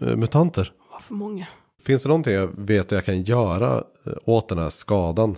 mutanter. 0.01 0.73
Vad 0.91 1.03
för 1.03 1.15
många? 1.15 1.47
Finns 1.83 2.03
det 2.03 2.09
någonting 2.09 2.35
jag 2.35 2.51
vet 2.57 2.87
att 2.87 2.93
jag 2.93 3.05
kan 3.05 3.23
göra 3.23 3.85
eh, 4.07 4.13
åt 4.25 4.49
den 4.49 4.59
här 4.59 4.71
skadan? 4.71 5.37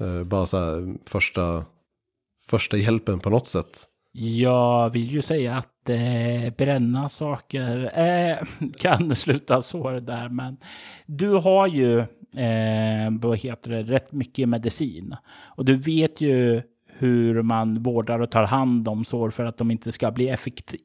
Eh, 0.00 0.24
bara 0.24 0.46
så 0.46 0.56
här 0.58 0.94
första, 1.06 1.64
första 2.46 2.76
hjälpen 2.76 3.20
på 3.20 3.30
något 3.30 3.46
sätt. 3.46 3.84
Jag 4.12 4.90
vill 4.90 5.10
ju 5.10 5.22
säga 5.22 5.56
att 5.56 5.88
eh, 5.88 6.54
bränna 6.56 7.08
saker 7.08 7.92
eh, 7.94 8.68
kan 8.76 9.16
sluta 9.16 9.62
sår 9.62 9.92
där, 9.92 10.28
men 10.28 10.56
du 11.06 11.28
har 11.28 11.66
ju 11.66 11.98
eh, 12.40 13.10
vad 13.20 13.38
heter 13.38 13.70
det, 13.70 13.82
rätt 13.82 14.12
mycket 14.12 14.48
medicin. 14.48 15.16
Och 15.56 15.64
du 15.64 15.76
vet 15.76 16.20
ju 16.20 16.62
hur 16.98 17.42
man 17.42 17.82
vårdar 17.82 18.18
och 18.18 18.30
tar 18.30 18.44
hand 18.46 18.88
om 18.88 19.04
sår 19.04 19.30
för 19.30 19.44
att 19.44 19.58
de 19.58 19.70
inte 19.70 19.92
ska 19.92 20.10
bli 20.10 20.36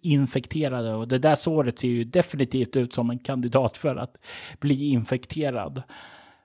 infekterade. 0.01 0.93
Och 0.93 1.07
det 1.07 1.19
där 1.19 1.35
såret 1.35 1.79
ser 1.79 1.87
ju 1.87 2.03
definitivt 2.03 2.75
ut 2.75 2.93
som 2.93 3.09
en 3.09 3.19
kandidat 3.19 3.77
för 3.77 3.95
att 3.95 4.15
bli 4.59 4.89
infekterad. 4.89 5.83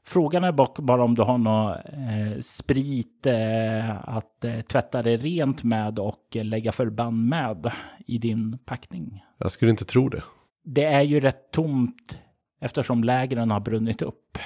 Frågan 0.05 0.45
är 0.45 0.53
bara 0.83 1.05
om 1.05 1.15
du 1.15 1.23
har 1.23 1.39
någon 1.39 1.73
eh, 1.73 2.41
sprit 2.41 3.27
eh, 3.27 4.09
att 4.09 4.45
eh, 4.45 4.61
tvätta 4.61 5.03
det 5.03 5.17
rent 5.17 5.63
med 5.63 5.99
och 5.99 6.37
eh, 6.37 6.45
lägga 6.45 6.73
förband 6.73 7.29
med 7.29 7.73
i 8.07 8.19
din 8.19 8.59
packning. 8.59 9.23
Jag 9.39 9.53
skulle 9.53 9.71
inte 9.71 9.85
tro 9.85 10.09
det. 10.09 10.23
Det 10.65 10.85
är 10.85 11.03
ju 11.03 11.21
rätt 11.21 11.51
tomt 11.53 12.19
eftersom 12.61 13.05
lägren 13.05 13.51
har 13.51 13.61
brunnit 13.61 14.03
upp. 14.03 14.39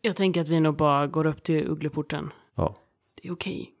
Jag 0.00 0.16
tänker 0.16 0.40
att 0.40 0.48
vi 0.48 0.60
nog 0.60 0.76
bara 0.76 1.06
går 1.06 1.26
upp 1.26 1.42
till 1.42 1.68
uggleporten. 1.68 2.30
Ja. 2.54 2.76
Det 3.14 3.28
är 3.28 3.32
okej. 3.32 3.73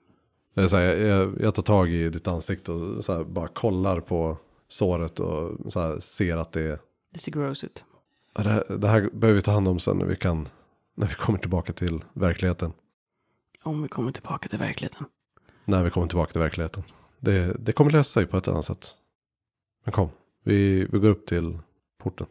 Det 0.54 0.62
är 0.62 0.68
så 0.68 0.76
här, 0.76 0.96
jag, 0.96 1.40
jag 1.40 1.54
tar 1.54 1.62
tag 1.62 1.90
i 1.90 2.08
ditt 2.08 2.28
ansikte 2.28 2.72
och 2.72 3.04
så 3.04 3.12
här, 3.12 3.24
bara 3.24 3.48
kollar 3.48 4.00
på 4.00 4.36
såret 4.68 5.20
och 5.20 5.72
så 5.72 5.80
här, 5.80 5.98
ser 5.98 6.36
att 6.36 6.52
det 6.52 6.62
är... 6.62 6.78
Det 7.12 7.18
ser 7.18 7.32
gross 7.32 7.64
ut. 7.64 7.84
Det 8.36 8.48
här, 8.48 8.64
det 8.78 8.88
här 8.88 9.10
behöver 9.12 9.36
vi 9.36 9.42
ta 9.42 9.52
hand 9.52 9.68
om 9.68 9.78
sen 9.78 9.98
när 9.98 10.06
vi 10.06 10.16
kan... 10.16 10.48
När 10.96 11.06
vi 11.06 11.14
kommer 11.14 11.38
tillbaka 11.38 11.72
till 11.72 12.04
verkligheten. 12.12 12.72
Om 13.62 13.82
vi 13.82 13.88
kommer 13.88 14.12
tillbaka 14.12 14.48
till 14.48 14.58
verkligheten. 14.58 15.06
När 15.64 15.84
vi 15.84 15.90
kommer 15.90 16.06
tillbaka 16.06 16.32
till 16.32 16.40
verkligheten. 16.40 16.82
Det, 17.20 17.56
det 17.58 17.72
kommer 17.72 17.90
lösa 17.90 18.20
sig 18.20 18.26
på 18.26 18.36
ett 18.36 18.48
annat 18.48 18.64
sätt. 18.64 18.94
Men 19.84 19.92
kom, 19.92 20.08
vi, 20.44 20.84
vi 20.84 20.98
går 20.98 21.08
upp 21.08 21.26
till 21.26 21.58
porten. 21.98 22.26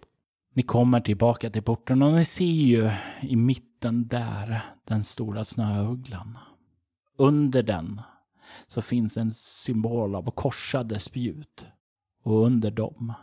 Ni 0.53 0.63
kommer 0.63 1.01
tillbaka 1.01 1.49
till 1.49 1.63
porten 1.63 2.01
och 2.01 2.13
ni 2.13 2.25
ser 2.25 2.45
ju 2.45 2.91
i 3.21 3.35
mitten 3.35 4.07
där 4.07 4.75
den 4.83 5.03
stora 5.03 5.45
snöugglan. 5.45 6.37
Under 7.17 7.63
den 7.63 8.01
så 8.67 8.81
finns 8.81 9.17
en 9.17 9.31
symbol 9.31 10.15
av 10.15 10.31
korsade 10.31 10.99
spjut. 10.99 11.67
Och 12.23 12.45
under 12.45 12.71
dem 12.71 13.13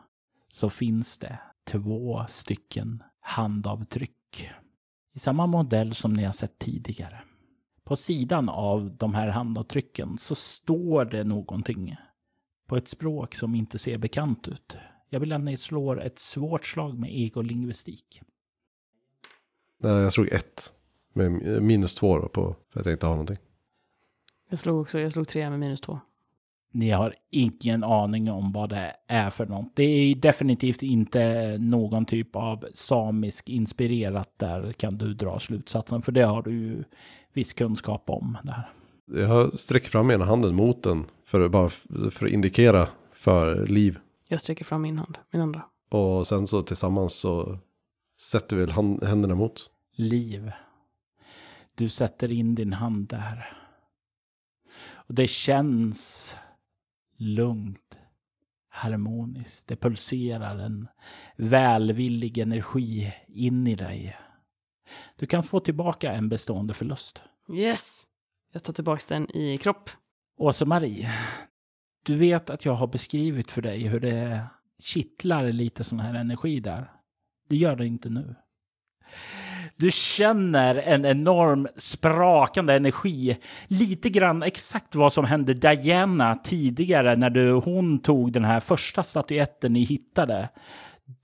så 0.49 0.71
finns 0.71 1.19
det 1.19 1.39
två 1.65 2.25
stycken 2.29 3.03
handavtryck. 3.21 4.51
I 5.15 5.19
samma 5.19 5.47
modell 5.47 5.95
som 5.95 6.13
ni 6.13 6.25
har 6.25 6.33
sett 6.33 6.59
tidigare. 6.59 7.23
På 7.85 7.97
sidan 7.97 8.49
av 8.49 8.97
de 8.97 9.15
här 9.15 9.29
handavtrycken 9.29 10.19
så 10.19 10.35
står 10.35 11.05
det 11.05 11.25
någonting 11.25 11.97
på 12.67 12.77
ett 12.77 12.89
språk 12.89 13.35
som 13.35 13.55
inte 13.55 13.79
ser 13.79 13.99
bekant 13.99 14.49
ut. 14.49 14.77
Jag 15.09 15.21
vill 15.21 15.33
att 15.33 15.41
ni 15.41 15.57
slår 15.57 16.03
ett 16.03 16.19
svårt 16.19 16.67
slag 16.67 16.99
med 16.99 17.19
egolingvistik. 17.19 18.23
Nej, 19.79 19.93
jag 19.93 20.13
slog 20.13 20.29
ett. 20.29 20.73
Med 21.13 21.63
minus 21.63 21.95
två 21.95 22.19
då 22.19 22.29
på, 22.29 22.57
för 22.73 22.81
att 22.81 22.87
jag 22.87 22.95
inte 22.95 23.07
har 23.07 23.13
någonting. 23.13 23.39
Jag 24.51 24.59
slog 24.59 24.81
också, 24.81 25.01
jag 25.01 25.13
slog 25.13 25.29
tre 25.29 25.51
med 25.51 25.61
minus 25.61 25.81
två. 25.81 26.01
Ni 26.73 26.91
har 26.91 27.15
ingen 27.31 27.85
aning 27.85 28.31
om 28.31 28.53
vad 28.53 28.69
det 28.69 28.97
är 29.07 29.31
för 29.31 29.47
något. 29.47 29.73
Det 29.75 29.83
är 29.83 30.15
definitivt 30.15 30.83
inte 30.83 31.57
någon 31.59 32.05
typ 32.05 32.37
av 32.37 32.65
samisk 32.75 33.49
inspirerat 33.49 34.35
där 34.37 34.73
kan 34.73 34.99
du 34.99 35.15
dra 35.15 35.41
slutsatsen. 35.41 36.03
För 36.03 36.13
det 36.13 36.23
har 36.23 36.43
du 36.43 36.51
ju 36.51 36.85
viss 37.33 37.53
kunskap 37.53 38.11
om 38.11 38.39
där. 38.43 38.73
Jag 39.21 39.59
sträcker 39.59 39.89
fram 39.89 40.11
ena 40.11 40.25
handen 40.25 40.55
mot 40.55 40.83
den 40.83 41.05
för 41.25 41.41
att, 41.41 41.51
bara 41.51 41.69
för 42.11 42.27
att 42.27 42.33
indikera 42.33 42.89
för 43.13 43.67
liv. 43.67 43.99
Jag 44.29 44.41
sträcker 44.41 44.65
fram 44.65 44.83
min 44.83 44.99
hand, 44.99 45.19
min 45.31 45.43
andra. 45.43 45.65
Och 45.91 46.27
sen 46.27 46.47
så 46.47 46.63
tillsammans 46.63 47.15
så 47.15 47.59
sätter 48.21 48.57
vi 48.57 48.73
händerna 49.07 49.35
mot. 49.35 49.71
Liv. 49.97 50.53
Du 51.75 51.89
sätter 51.89 52.33
in 52.33 52.55
din 52.55 52.73
hand 52.73 53.09
där. 53.09 53.60
Och 55.11 55.17
det 55.17 55.27
känns 55.27 56.37
lugnt, 57.17 57.99
harmoniskt. 58.69 59.69
Det 59.69 59.77
pulserar 59.77 60.59
en 60.59 60.89
välvillig 61.37 62.39
energi 62.39 63.15
in 63.29 63.67
i 63.67 63.75
dig. 63.75 64.17
Du 65.17 65.27
kan 65.27 65.43
få 65.43 65.61
tillbaka 65.61 66.13
en 66.13 66.29
bestående 66.29 66.75
förlust. 66.75 67.23
Yes! 67.53 68.07
Jag 68.53 68.63
tar 68.63 68.73
tillbaka 68.73 69.03
den 69.09 69.37
i 69.37 69.59
kropp. 69.59 69.91
Åsa-Marie, 70.37 71.11
du 72.03 72.17
vet 72.17 72.51
att 72.51 72.65
jag 72.65 72.75
har 72.75 72.87
beskrivit 72.87 73.51
för 73.51 73.63
dig 73.63 73.89
hur 73.89 74.01
det 74.01 74.47
kittlar 74.81 75.53
lite 75.53 75.85
sån 75.85 76.01
här 76.01 76.15
energi 76.15 76.61
där. 76.61 76.91
Det 77.49 77.57
gör 77.57 77.77
det 77.77 77.87
inte 77.87 78.09
nu. 78.09 78.35
Du 79.77 79.91
känner 79.91 80.75
en 80.75 81.05
enorm 81.05 81.69
sprakande 81.77 82.75
energi. 82.75 83.39
Lite 83.67 84.11
grann 84.11 84.43
exakt 84.43 84.95
vad 84.95 85.13
som 85.13 85.25
hände 85.25 85.55
Diana 85.55 86.37
tidigare 86.37 87.17
när 87.17 87.31
du, 87.31 87.53
hon 87.53 87.99
tog 87.99 88.33
den 88.33 88.45
här 88.45 88.61
första 88.61 89.03
statyetten 89.03 89.73
ni 89.73 89.81
hittade. 89.81 90.49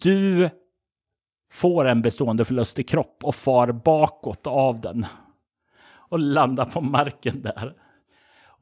Du 0.03 0.51
får 1.53 1.85
en 1.85 2.03
bestående 2.03 2.45
förlust 2.45 2.79
i 2.79 2.83
kropp 2.83 3.19
och 3.23 3.35
far 3.35 3.73
bakåt 3.73 4.47
av 4.47 4.81
den. 4.81 5.07
Och 6.09 6.19
landar 6.19 6.65
på 6.65 6.81
marken 6.81 7.43
där. 7.43 7.75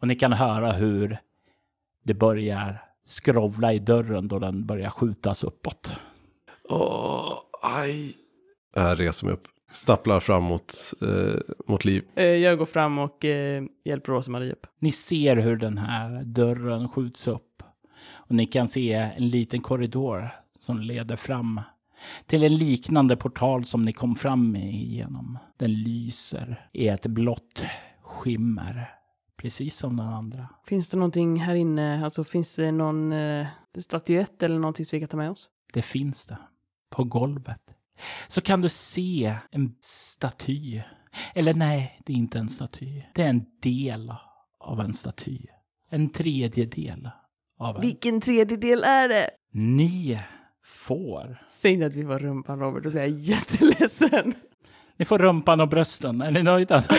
Och 0.01 0.09
ni 0.09 0.15
kan 0.15 0.33
höra 0.33 0.73
hur 0.73 1.19
det 2.05 2.15
börjar 2.15 2.83
skrovla 3.07 3.73
i 3.73 3.79
dörren 3.79 4.29
då 4.29 4.39
den 4.39 4.67
börjar 4.67 4.91
skjutas 4.91 5.45
uppåt. 5.45 5.93
Åh, 6.69 7.39
aj. 7.63 8.17
Jag 8.75 9.01
reser 9.01 9.27
mig 9.27 9.35
upp. 9.35 9.49
Stapplar 9.75 10.21
fram 10.21 10.43
mot, 10.43 10.75
eh, 11.03 11.41
mot 11.67 11.85
liv. 11.85 12.05
Eh, 12.15 12.25
Jag 12.25 12.59
går 12.59 12.67
fram 12.67 12.99
och 12.99 13.25
eh, 13.25 13.63
hjälper 13.85 14.13
Rosa-Marie 14.13 14.53
upp. 14.53 14.67
Ni 14.79 14.93
ser 14.93 15.37
hur 15.37 15.57
den 15.57 15.79
här 15.79 16.23
dörren 16.25 16.89
skjuts 16.89 17.29
upp. 17.29 17.63
Och 18.13 18.35
ni 18.35 18.47
kan 18.47 18.69
se 18.69 18.93
en 18.93 19.29
liten 19.29 19.61
korridor 19.61 20.31
som 20.59 20.79
leder 20.81 21.17
fram 21.17 21.61
till 22.27 22.43
en 22.43 22.57
liknande 22.57 23.17
portal 23.17 23.65
som 23.65 23.83
ni 23.85 23.93
kom 23.93 24.17
fram 24.17 24.57
igenom. 24.57 25.39
Den 25.57 25.73
lyser 25.83 26.69
i 26.73 26.89
ett 26.89 27.07
blått 27.07 27.65
skimmer, 28.03 28.91
precis 29.37 29.77
som 29.77 29.97
den 29.97 30.07
andra. 30.09 30.49
Finns 30.67 30.91
det 30.91 30.97
någonting 30.97 31.37
här 31.41 31.55
inne? 31.55 32.05
Alltså 32.05 32.25
finns 32.25 32.57
det 32.57 32.73
någon 32.73 33.13
eh, 33.13 33.47
statyett 33.79 34.43
eller 34.43 34.59
någonting 34.59 34.85
som 34.85 34.97
vi 34.97 35.01
kan 35.01 35.09
ta 35.09 35.17
med 35.17 35.31
oss? 35.31 35.51
Det 35.73 35.83
finns 35.83 36.27
det. 36.27 36.39
På 36.91 37.05
golvet. 37.05 37.61
Så 38.29 38.41
kan 38.41 38.61
du 38.61 38.69
se 38.69 39.35
en 39.51 39.75
staty. 39.81 40.81
Eller 41.35 41.55
nej, 41.55 42.01
det 42.07 42.13
är 42.13 42.17
inte 42.17 42.39
en 42.39 42.49
staty. 42.49 43.03
Det 43.15 43.23
är 43.23 43.29
en 43.29 43.45
del 43.63 44.13
av 44.61 44.81
en 44.81 44.93
staty. 44.93 45.39
En 45.91 46.11
tredjedel 46.11 47.11
av 47.59 47.77
en. 47.77 47.83
Vilken 47.83 48.21
tredjedel 48.21 48.85
är 48.85 49.09
det? 49.09 49.31
Ni 49.53 50.21
får. 50.65 51.45
Säg 51.49 51.73
inte 51.73 51.87
att 51.87 51.95
vi 51.95 52.03
var 52.03 52.19
rumpan 52.19 52.61
Robert, 52.61 52.85
då 52.85 52.91
blir 52.91 53.01
jag 53.01 53.11
jätteledsen. 53.11 54.35
Ni 54.97 55.05
får 55.05 55.19
rumpan 55.19 55.61
och 55.61 55.69
brösten. 55.69 56.21
Är 56.21 56.31
ni 56.31 56.43
nöjda? 56.43 56.83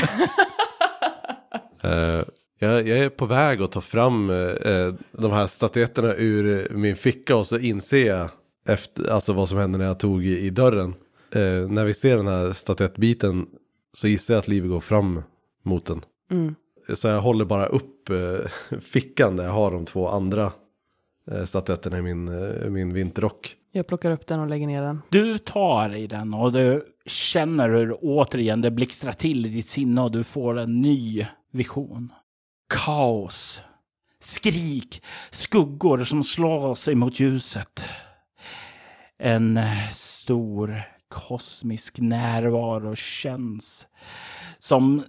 Eh, 1.81 2.23
jag, 2.60 2.88
jag 2.88 2.99
är 2.99 3.10
på 3.10 3.25
väg 3.25 3.62
att 3.62 3.71
ta 3.71 3.81
fram 3.81 4.29
eh, 4.29 4.93
de 5.12 5.31
här 5.31 5.47
statyetterna 5.47 6.13
ur 6.13 6.69
min 6.71 6.95
ficka 6.95 7.36
och 7.36 7.47
så 7.47 7.60
inser 7.60 8.08
jag 8.08 8.29
efter, 8.65 9.12
alltså 9.12 9.34
vad 9.34 9.49
som 9.49 9.58
hände 9.58 9.78
när 9.78 9.86
jag 9.86 9.99
tog 9.99 10.25
i, 10.25 10.39
i 10.39 10.49
dörren. 10.49 10.93
Eh, 11.32 11.69
när 11.69 11.86
vi 11.86 11.93
ser 11.93 12.17
den 12.17 12.28
här 12.28 12.54
statyettbiten 12.54 13.47
så 13.93 14.08
gissar 14.08 14.34
jag 14.34 14.41
att 14.41 14.47
livet 14.47 14.69
går 14.69 14.80
fram 14.80 15.21
mot 15.63 15.86
den. 15.86 16.01
Mm. 16.32 16.56
Så 16.93 17.08
jag 17.08 17.21
håller 17.21 17.45
bara 17.45 17.65
upp 17.65 18.10
eh, 18.10 18.78
fickan 18.80 19.36
där 19.36 19.43
jag 19.43 19.51
har 19.51 19.71
de 19.71 19.86
två 19.86 20.08
andra 20.08 20.51
eh, 21.32 21.43
statyetterna 21.43 21.97
i 21.97 22.01
min, 22.01 22.28
eh, 22.28 22.69
min 22.69 22.93
vinterrock. 22.93 23.56
Jag 23.71 23.88
plockar 23.88 24.12
upp 24.12 24.28
den 24.28 24.39
och 24.39 24.47
lägger 24.47 24.67
ner 24.67 24.82
den. 24.82 25.01
Du 25.10 25.38
tar 25.38 25.95
i 25.95 26.08
den 26.08 26.34
och 26.34 26.51
du 26.51 26.86
känner 27.06 27.69
hur 27.69 27.97
återigen 28.01 28.62
det 28.62 28.71
blixtrar 28.71 29.12
till 29.12 29.45
i 29.45 29.49
ditt 29.49 29.67
sinne 29.67 30.01
och 30.01 30.12
du 30.12 30.23
får 30.23 30.60
en 30.60 30.82
ny 30.82 31.25
vision. 31.51 32.12
Kaos. 32.69 33.63
Skrik. 34.19 35.04
Skuggor 35.30 36.04
som 36.04 36.23
slås 36.23 36.88
emot 36.88 37.19
ljuset. 37.19 37.82
En 39.19 39.58
eh, 39.58 39.89
stor 39.91 40.82
kosmisk 41.10 41.99
närvaro 41.99 42.95
känns 42.95 43.88
som 44.60 45.04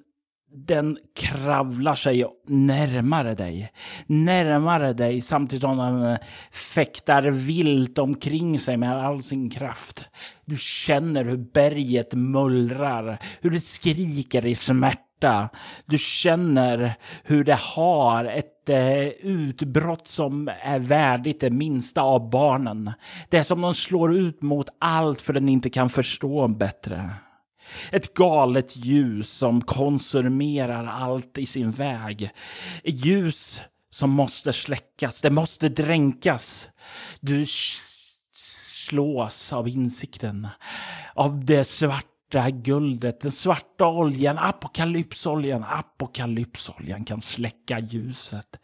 den 0.56 0.98
kravlar 1.16 1.94
sig 1.94 2.26
närmare 2.46 3.34
dig. 3.34 3.72
Närmare 4.06 4.92
dig 4.92 5.20
samtidigt 5.20 5.62
som 5.62 5.78
den 5.78 6.02
eh, 6.02 6.18
fäktar 6.52 7.22
vilt 7.22 7.98
omkring 7.98 8.58
sig 8.58 8.76
med 8.76 8.96
all 9.04 9.22
sin 9.22 9.50
kraft. 9.50 10.04
Du 10.44 10.56
känner 10.58 11.24
hur 11.24 11.36
berget 11.36 12.14
mullrar, 12.14 13.18
hur 13.40 13.50
det 13.50 13.60
skriker 13.60 14.46
i 14.46 14.54
smärta. 14.54 15.48
Du 15.86 15.98
känner 15.98 16.94
hur 17.24 17.44
det 17.44 17.58
har 17.60 18.24
ett 18.24 18.55
eh, 18.68 19.08
utbrott 19.08 20.08
som 20.08 20.48
är 20.62 20.78
värdigt 20.78 21.40
det 21.40 21.50
minsta 21.50 22.02
av 22.02 22.30
barnen. 22.30 22.92
Det 23.28 23.38
är 23.38 23.42
som 23.42 23.60
de 23.60 23.74
slår 23.74 24.14
ut 24.14 24.42
mot 24.42 24.68
allt 24.78 25.22
för 25.22 25.32
den 25.32 25.48
inte 25.48 25.70
kan 25.70 25.90
förstå 25.90 26.48
bättre. 26.48 27.10
Ett 27.90 28.14
galet 28.14 28.76
ljus 28.76 29.30
som 29.30 29.60
konsumerar 29.60 30.86
allt 30.86 31.38
i 31.38 31.46
sin 31.46 31.70
väg. 31.70 32.30
Ett 32.84 33.04
ljus 33.04 33.62
som 33.90 34.10
måste 34.10 34.52
släckas, 34.52 35.20
det 35.20 35.30
måste 35.30 35.68
dränkas. 35.68 36.68
Du 37.20 37.44
slås 38.32 39.52
av 39.52 39.68
insikten 39.68 40.48
av 41.14 41.44
det 41.44 41.64
svarta 41.64 42.15
det 42.28 42.40
här 42.40 42.50
guldet, 42.50 43.20
den 43.20 43.30
svarta 43.30 43.86
oljan, 43.86 44.38
apokalypsoljan. 44.38 45.64
Apokalypsoljan 45.64 47.04
kan 47.04 47.20
släcka 47.20 47.78
ljuset. 47.78 48.60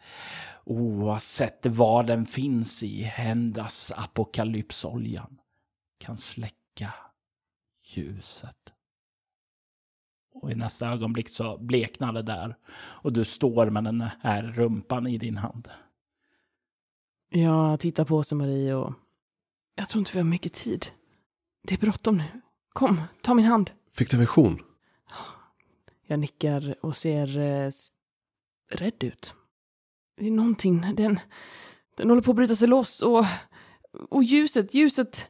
Oavsett 0.65 1.65
vad 1.65 2.07
den 2.07 2.25
finns 2.25 2.83
i, 2.83 3.01
händas 3.01 3.91
apokalypsoljan 3.95 5.39
kan 5.99 6.17
släcka 6.17 6.93
ljuset. 7.83 8.57
Och 10.33 10.51
i 10.51 10.55
nästa 10.55 10.87
ögonblick 10.87 11.29
så 11.29 11.57
bleknar 11.57 12.13
det 12.13 12.21
där 12.21 12.55
och 12.73 13.13
du 13.13 13.25
står 13.25 13.69
med 13.69 13.83
den 13.83 14.01
här 14.21 14.43
rumpan 14.43 15.07
i 15.07 15.17
din 15.17 15.37
hand. 15.37 15.69
Jag 17.29 17.79
tittar 17.79 18.05
på 18.05 18.23
sig 18.23 18.37
Marie 18.37 18.73
och 18.73 18.93
jag 19.75 19.89
tror 19.89 19.99
inte 19.99 20.11
vi 20.13 20.19
har 20.19 20.23
mycket 20.23 20.53
tid. 20.53 20.85
Det 21.63 21.73
är 21.73 21.79
bråttom 21.79 22.17
nu. 22.17 22.42
Kom, 22.73 23.01
ta 23.21 23.33
min 23.33 23.45
hand. 23.45 23.71
Fick 23.91 24.11
du 24.11 24.17
vision? 24.17 24.59
Jag 26.07 26.19
nickar 26.19 26.75
och 26.81 26.95
ser 26.95 27.39
eh, 27.39 27.71
rädd 28.71 29.03
ut. 29.03 29.33
Det 30.17 30.27
är 30.27 30.31
någonting, 30.31 30.81
den, 30.95 31.19
den 31.97 32.09
håller 32.09 32.21
på 32.21 32.31
att 32.31 32.37
bryta 32.37 32.55
sig 32.55 32.67
loss 32.67 33.01
och, 33.01 33.25
och 34.09 34.23
ljuset, 34.23 34.73
ljuset, 34.73 35.29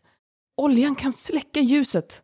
oljan 0.57 0.95
kan 0.95 1.13
släcka 1.13 1.59
ljuset. 1.59 2.21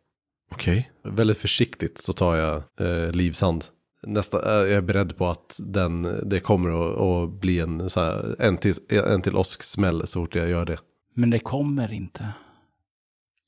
Okej. 0.52 0.90
Okay. 1.00 1.12
Väldigt 1.12 1.38
försiktigt 1.38 1.98
så 1.98 2.12
tar 2.12 2.36
jag 2.36 2.62
eh, 2.80 3.12
Livs 3.12 3.40
hand. 3.40 3.64
Nästa, 4.02 4.38
eh, 4.38 4.68
jag 4.68 4.76
är 4.76 4.82
beredd 4.82 5.16
på 5.16 5.26
att 5.26 5.60
den, 5.62 6.20
det 6.30 6.40
kommer 6.40 6.70
att, 6.70 6.98
att 6.98 7.40
bli 7.40 7.60
en, 7.60 7.90
så 7.90 8.00
här, 8.00 8.36
en 8.38 8.58
till, 8.58 8.74
en 8.88 9.22
till 9.22 9.36
åsksmäll 9.36 10.06
så 10.06 10.20
fort 10.20 10.34
jag 10.34 10.48
gör 10.48 10.66
det. 10.66 10.78
Men 11.14 11.30
det 11.30 11.38
kommer 11.38 11.92
inte. 11.92 12.32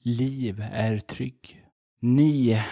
Liv 0.03 0.65
är 0.73 0.99
trygg. 0.99 1.62
Ni 2.05 2.63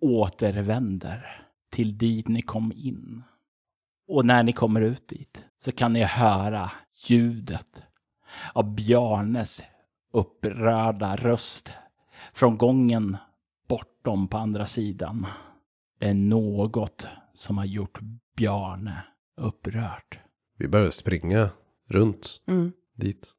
återvänder 0.00 1.46
till 1.70 1.98
dit 1.98 2.28
ni 2.28 2.42
kom 2.42 2.72
in. 2.72 3.22
Och 4.08 4.26
när 4.26 4.42
ni 4.42 4.52
kommer 4.52 4.80
ut 4.80 5.08
dit 5.08 5.44
så 5.58 5.72
kan 5.72 5.92
ni 5.92 6.02
höra 6.04 6.70
ljudet 7.08 7.82
av 8.52 8.74
Bjarnes 8.74 9.62
upprörda 10.12 11.16
röst 11.16 11.72
från 12.32 12.58
gången 12.58 13.16
bortom 13.68 14.28
på 14.28 14.38
andra 14.38 14.66
sidan. 14.66 15.26
Det 15.98 16.08
är 16.08 16.14
något 16.14 17.08
som 17.32 17.58
har 17.58 17.64
gjort 17.64 17.98
Bjarne 18.36 19.02
upprörd. 19.36 20.18
Vi 20.58 20.68
börjar 20.68 20.90
springa 20.90 21.50
runt 21.88 22.40
mm. 22.46 22.72
dit. 22.96 23.36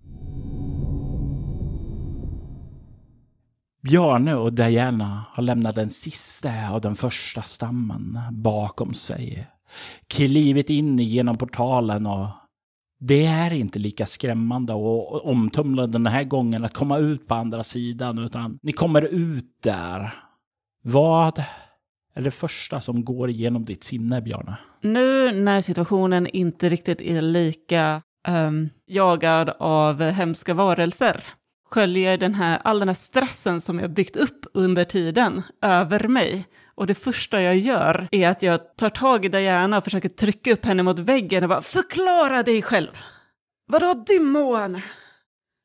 Bjarne 3.81 4.35
och 4.35 4.53
Diana 4.53 5.25
har 5.29 5.43
lämnat 5.43 5.75
den 5.75 5.89
sista 5.89 6.69
av 6.71 6.81
den 6.81 6.95
första 6.95 7.41
stammen 7.41 8.19
bakom 8.31 8.93
sig. 8.93 9.47
Klivit 10.07 10.69
in 10.69 10.99
genom 10.99 11.37
portalen 11.37 12.05
och 12.07 12.27
det 12.99 13.25
är 13.25 13.53
inte 13.53 13.79
lika 13.79 14.05
skrämmande 14.05 14.73
och 14.73 15.25
omtumlande 15.25 15.97
den 15.97 16.07
här 16.07 16.23
gången 16.23 16.65
att 16.65 16.73
komma 16.73 16.97
ut 16.97 17.27
på 17.27 17.35
andra 17.35 17.63
sidan, 17.63 18.17
utan 18.17 18.59
ni 18.61 18.71
kommer 18.71 19.01
ut 19.01 19.57
där. 19.63 20.13
Vad 20.83 21.43
är 22.15 22.21
det 22.21 22.31
första 22.31 22.81
som 22.81 23.05
går 23.05 23.29
igenom 23.29 23.65
ditt 23.65 23.83
sinne, 23.83 24.21
Bjarne? 24.21 24.57
Nu 24.81 25.31
när 25.31 25.61
situationen 25.61 26.27
inte 26.27 26.69
riktigt 26.69 27.01
är 27.01 27.21
lika 27.21 28.01
um, 28.27 28.69
jagad 28.87 29.49
av 29.59 30.01
hemska 30.01 30.53
varelser 30.53 31.23
sköljer 31.71 32.17
den 32.17 32.35
här, 32.35 32.59
all 32.63 32.79
den 32.79 32.89
här 32.89 32.95
stressen 32.95 33.61
som 33.61 33.79
jag 33.79 33.93
byggt 33.93 34.15
upp 34.15 34.45
under 34.53 34.85
tiden 34.85 35.41
över 35.61 36.07
mig. 36.07 36.47
Och 36.75 36.87
det 36.87 36.95
första 36.95 37.41
jag 37.41 37.57
gör 37.57 38.07
är 38.11 38.29
att 38.29 38.41
jag 38.41 38.75
tar 38.75 38.89
tag 38.89 39.25
i 39.25 39.29
Diana 39.29 39.77
och 39.77 39.83
försöker 39.83 40.09
trycka 40.09 40.53
upp 40.53 40.65
henne 40.65 40.83
mot 40.83 40.99
väggen 40.99 41.43
och 41.43 41.49
bara 41.49 41.61
förklara 41.61 42.43
dig 42.43 42.61
själv. 42.61 42.87
Vadå 43.67 43.93
dimmån? 44.07 44.81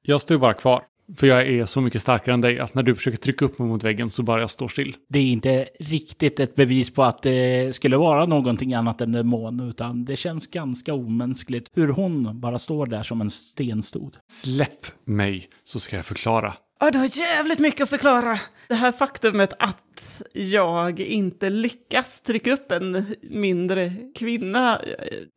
Jag 0.03 0.23
stod 0.23 0.41
bara 0.41 0.55
kvar. 0.55 0.83
För 1.17 1.27
jag 1.27 1.49
är 1.49 1.67
så 1.67 1.81
mycket 1.81 2.03
starkare 2.03 2.35
än 2.35 2.41
dig 2.41 2.59
att 2.59 2.75
när 2.75 2.83
du 2.83 2.95
försöker 2.95 3.19
trycka 3.19 3.45
upp 3.45 3.59
mig 3.59 3.69
mot 3.69 3.85
väggen 3.85 4.11
så 4.11 4.23
bara 4.23 4.41
jag 4.41 4.51
står 4.51 4.69
still. 4.69 4.97
Det 5.09 5.19
är 5.19 5.23
inte 5.23 5.69
riktigt 5.81 6.41
ett 6.41 6.55
bevis 6.55 6.95
på 6.95 7.05
att 7.05 7.23
det 7.23 7.75
skulle 7.75 7.97
vara 7.97 8.27
någonting 8.27 8.75
annat 8.75 9.01
än 9.01 9.13
demon, 9.13 9.61
utan 9.61 10.05
det 10.05 10.17
känns 10.17 10.47
ganska 10.47 10.95
omänskligt 10.95 11.71
hur 11.75 11.89
hon 11.89 12.41
bara 12.41 12.59
står 12.59 12.87
där 12.87 13.03
som 13.03 13.21
en 13.21 13.31
stenstod. 13.31 14.17
Släpp 14.31 14.87
mig 15.05 15.49
så 15.65 15.81
ska 15.81 15.97
jag 15.97 16.07
förklara. 16.07 16.55
Ja, 16.81 16.91
du 16.91 16.99
har 16.99 17.19
jävligt 17.19 17.59
mycket 17.59 17.81
att 17.81 17.91
förklara. 17.91 18.41
Det 18.69 18.75
här 18.75 18.93
faktumet 18.93 19.53
att 19.59 20.23
jag 20.33 21.01
inte 21.01 21.51
lyckas 21.51 22.21
trycka 22.21 22.53
upp 22.53 22.73
en 22.73 23.15
mindre 23.23 23.93
kvinna 24.15 24.81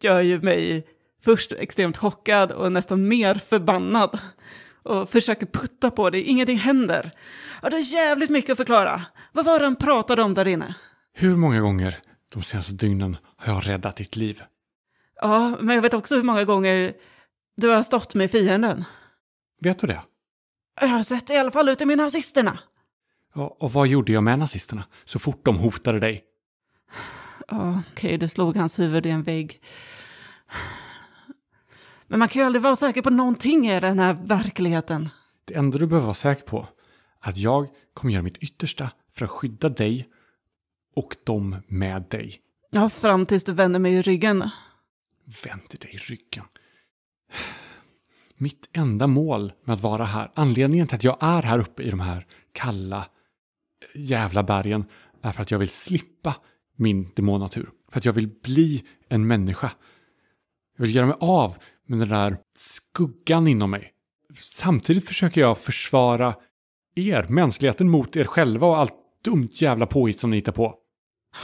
gör 0.01 0.21
ju 0.21 0.41
mig 0.41 0.87
först 1.25 1.51
extremt 1.51 1.97
chockad 1.97 2.51
och 2.51 2.71
nästan 2.71 3.07
mer 3.07 3.35
förbannad 3.35 4.19
och 4.83 5.09
försöker 5.09 5.45
putta 5.45 5.91
på 5.91 6.09
det. 6.09 6.21
Ingenting 6.21 6.57
händer. 6.57 7.11
Ja, 7.61 7.69
det 7.69 7.77
är 7.77 7.93
jävligt 7.93 8.29
mycket 8.29 8.51
att 8.51 8.57
förklara. 8.57 9.05
Vad 9.31 9.45
var 9.45 9.59
det 9.59 9.65
han 9.65 9.75
pratade 9.75 10.21
om 10.21 10.33
där 10.33 10.47
inne? 10.47 10.75
Hur 11.13 11.35
många 11.35 11.59
gånger 11.59 11.97
de 12.33 12.43
senaste 12.43 12.73
dygnen 12.73 13.17
har 13.37 13.53
jag 13.53 13.69
räddat 13.69 13.95
ditt 13.95 14.15
liv? 14.15 14.43
Ja, 15.21 15.57
men 15.61 15.75
jag 15.75 15.81
vet 15.81 15.93
också 15.93 16.15
hur 16.15 16.23
många 16.23 16.43
gånger 16.43 16.93
du 17.57 17.69
har 17.69 17.83
stått 17.83 18.15
med 18.15 18.31
fienden. 18.31 18.85
Vet 19.61 19.79
du 19.79 19.87
det? 19.87 20.01
Jag 20.81 20.87
har 20.87 21.03
sett 21.03 21.27
det 21.27 21.33
i 21.33 21.37
alla 21.37 21.51
fall 21.51 21.69
ute 21.69 21.85
med 21.85 21.97
nazisterna. 21.97 22.59
Ja, 23.35 23.57
och 23.59 23.73
vad 23.73 23.87
gjorde 23.87 24.11
jag 24.11 24.23
med 24.23 24.39
nazisterna 24.39 24.83
så 25.05 25.19
fort 25.19 25.45
de 25.45 25.57
hotade 25.57 25.99
dig? 25.99 26.23
Ja, 27.47 27.81
okej, 27.91 28.07
okay, 28.07 28.17
du 28.17 28.27
slog 28.27 28.55
hans 28.55 28.79
huvud 28.79 29.05
i 29.05 29.09
en 29.09 29.23
vägg. 29.23 29.61
Men 32.09 32.19
man 32.19 32.27
kan 32.27 32.39
ju 32.39 32.45
aldrig 32.45 32.61
vara 32.61 32.75
säker 32.75 33.01
på 33.01 33.09
någonting 33.09 33.67
i 33.67 33.79
den 33.79 33.99
här 33.99 34.13
verkligheten. 34.13 35.09
Det 35.45 35.53
enda 35.53 35.77
du 35.77 35.87
behöver 35.87 36.05
vara 36.05 36.13
säker 36.13 36.43
på 36.43 36.67
är 37.21 37.29
att 37.29 37.37
jag 37.37 37.67
kommer 37.93 38.13
göra 38.13 38.23
mitt 38.23 38.37
yttersta 38.37 38.91
för 39.13 39.25
att 39.25 39.31
skydda 39.31 39.69
dig 39.69 40.09
och 40.95 41.15
dem 41.23 41.55
med 41.67 42.03
dig. 42.09 42.41
Ja, 42.71 42.89
fram 42.89 43.25
tills 43.25 43.43
du 43.43 43.53
vänder 43.53 43.79
mig 43.79 43.93
i 43.93 44.01
ryggen. 44.01 44.49
Vänder 45.43 45.77
dig 45.79 45.91
i 45.93 45.97
ryggen. 45.97 46.45
Mitt 48.37 48.69
enda 48.73 49.07
mål 49.07 49.53
med 49.63 49.73
att 49.73 49.81
vara 49.81 50.05
här, 50.05 50.31
anledningen 50.33 50.87
till 50.87 50.95
att 50.95 51.03
jag 51.03 51.17
är 51.19 51.41
här 51.41 51.59
uppe 51.59 51.83
i 51.83 51.89
de 51.89 51.99
här 51.99 52.25
kalla 52.51 53.05
jävla 53.93 54.43
bergen, 54.43 54.85
är 55.21 55.31
för 55.31 55.41
att 55.41 55.51
jag 55.51 55.59
vill 55.59 55.69
slippa 55.69 56.35
min 56.75 57.11
demonnatur. 57.15 57.69
För 57.91 57.99
att 57.99 58.05
jag 58.05 58.13
vill 58.13 58.29
bli 58.43 58.83
en 59.09 59.27
människa. 59.27 59.71
Jag 60.79 60.85
vill 60.85 60.95
göra 60.95 61.05
mig 61.05 61.15
av 61.19 61.57
med 61.87 61.99
den 61.99 62.09
där 62.09 62.37
skuggan 62.57 63.47
inom 63.47 63.71
mig. 63.71 63.93
Samtidigt 64.37 65.07
försöker 65.07 65.41
jag 65.41 65.57
försvara 65.57 66.35
er, 66.95 67.25
mänskligheten, 67.29 67.89
mot 67.89 68.15
er 68.15 68.23
själva 68.23 68.67
och 68.67 68.77
allt 68.77 68.93
dumt 69.25 69.49
jävla 69.51 69.85
påhitt 69.85 70.19
som 70.19 70.29
ni 70.29 70.37
hittar 70.37 70.51
på. 70.51 70.75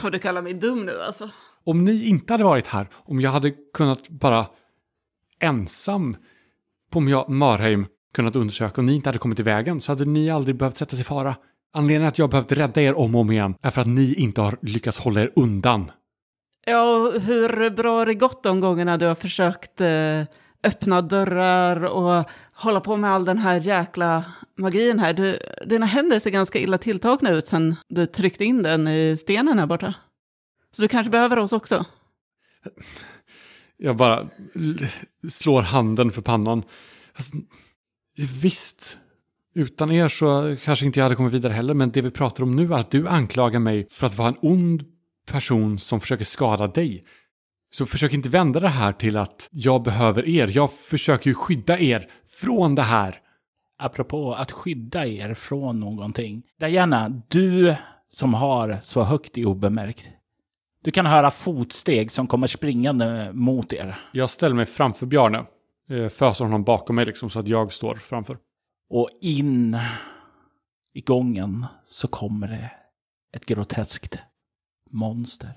Och 0.04 0.10
du 0.10 0.18
kallar 0.18 0.42
mig 0.42 0.54
dum 0.54 0.86
nu 0.86 0.92
alltså? 1.06 1.30
Om 1.64 1.84
ni 1.84 2.06
inte 2.06 2.32
hade 2.32 2.44
varit 2.44 2.66
här, 2.66 2.88
om 2.94 3.20
jag 3.20 3.30
hade 3.30 3.50
kunnat 3.74 4.08
bara 4.08 4.46
ensam 5.40 6.14
på 6.90 7.00
Marheim 7.28 7.86
kunnat 8.14 8.36
undersöka 8.36 8.80
och 8.80 8.84
ni 8.84 8.94
inte 8.94 9.08
hade 9.08 9.18
kommit 9.18 9.40
i 9.40 9.42
vägen 9.42 9.80
så 9.80 9.92
hade 9.92 10.04
ni 10.04 10.30
aldrig 10.30 10.56
behövt 10.56 10.76
sätta 10.76 10.96
sig 10.96 11.00
i 11.00 11.04
fara. 11.04 11.36
Anledningen 11.72 12.08
att 12.08 12.18
jag 12.18 12.30
behövt 12.30 12.52
rädda 12.52 12.82
er 12.82 12.98
om 12.98 13.14
och 13.14 13.20
om 13.20 13.30
igen 13.30 13.54
är 13.62 13.70
för 13.70 13.80
att 13.80 13.86
ni 13.86 14.14
inte 14.14 14.40
har 14.40 14.58
lyckats 14.62 14.98
hålla 14.98 15.20
er 15.20 15.32
undan. 15.36 15.90
Ja, 16.68 17.10
hur 17.10 17.70
bra 17.70 17.98
har 17.98 18.06
det 18.06 18.14
gått 18.14 18.42
de 18.42 18.60
gångerna 18.60 18.96
du 18.96 19.06
har 19.06 19.14
försökt 19.14 19.80
eh, 19.80 20.22
öppna 20.62 21.02
dörrar 21.02 21.84
och 21.84 22.24
hålla 22.52 22.80
på 22.80 22.96
med 22.96 23.10
all 23.10 23.24
den 23.24 23.38
här 23.38 23.60
jäkla 23.60 24.24
magin 24.58 24.98
här? 24.98 25.12
Du, 25.12 25.38
dina 25.66 25.86
händer 25.86 26.18
ser 26.18 26.30
ganska 26.30 26.58
illa 26.58 26.78
tilltagna 26.78 27.30
ut 27.30 27.46
sen 27.46 27.76
du 27.88 28.06
tryckte 28.06 28.44
in 28.44 28.62
den 28.62 28.88
i 28.88 29.16
stenen 29.16 29.58
här 29.58 29.66
borta. 29.66 29.94
Så 30.70 30.82
du 30.82 30.88
kanske 30.88 31.10
behöver 31.10 31.38
oss 31.38 31.52
också? 31.52 31.84
Jag 33.76 33.96
bara 33.96 34.28
slår 35.30 35.62
handen 35.62 36.12
för 36.12 36.22
pannan. 36.22 36.62
Visst, 38.42 38.98
utan 39.54 39.92
er 39.92 40.08
så 40.08 40.56
kanske 40.64 40.86
inte 40.86 40.98
jag 40.98 41.04
hade 41.04 41.16
kommit 41.16 41.34
vidare 41.34 41.52
heller, 41.52 41.74
men 41.74 41.90
det 41.90 42.02
vi 42.02 42.10
pratar 42.10 42.42
om 42.42 42.56
nu 42.56 42.74
är 42.74 42.78
att 42.78 42.90
du 42.90 43.08
anklagar 43.08 43.60
mig 43.60 43.86
för 43.90 44.06
att 44.06 44.18
vara 44.18 44.28
en 44.28 44.38
ond 44.42 44.95
person 45.26 45.78
som 45.78 46.00
försöker 46.00 46.24
skada 46.24 46.66
dig. 46.66 47.04
Så 47.70 47.86
försök 47.86 48.14
inte 48.14 48.28
vända 48.28 48.60
det 48.60 48.68
här 48.68 48.92
till 48.92 49.16
att 49.16 49.48
jag 49.52 49.82
behöver 49.82 50.28
er. 50.28 50.50
Jag 50.52 50.72
försöker 50.72 51.30
ju 51.30 51.34
skydda 51.34 51.78
er 51.78 52.10
från 52.40 52.74
det 52.74 52.82
här. 52.82 53.14
Apropå 53.78 54.34
att 54.34 54.52
skydda 54.52 55.06
er 55.06 55.34
från 55.34 55.80
någonting. 55.80 56.42
Diana, 56.60 57.22
du 57.28 57.76
som 58.08 58.34
har 58.34 58.78
så 58.82 59.02
högt 59.02 59.38
i 59.38 59.44
obemärkt. 59.44 60.08
Du 60.82 60.90
kan 60.90 61.06
höra 61.06 61.30
fotsteg 61.30 62.12
som 62.12 62.26
kommer 62.26 62.46
springande 62.46 63.32
mot 63.32 63.72
er. 63.72 63.98
Jag 64.12 64.30
ställer 64.30 64.54
mig 64.54 64.66
framför 64.66 65.06
Bjarne. 65.06 65.46
Eh, 65.90 66.08
föser 66.08 66.44
honom 66.44 66.64
bakom 66.64 66.96
mig 66.96 67.06
liksom 67.06 67.30
så 67.30 67.40
att 67.40 67.48
jag 67.48 67.72
står 67.72 67.94
framför. 67.94 68.38
Och 68.90 69.08
in 69.22 69.76
i 70.92 71.00
gången 71.00 71.66
så 71.84 72.08
kommer 72.08 72.48
det 72.48 72.70
ett 73.32 73.46
groteskt 73.46 74.18
monster. 74.90 75.50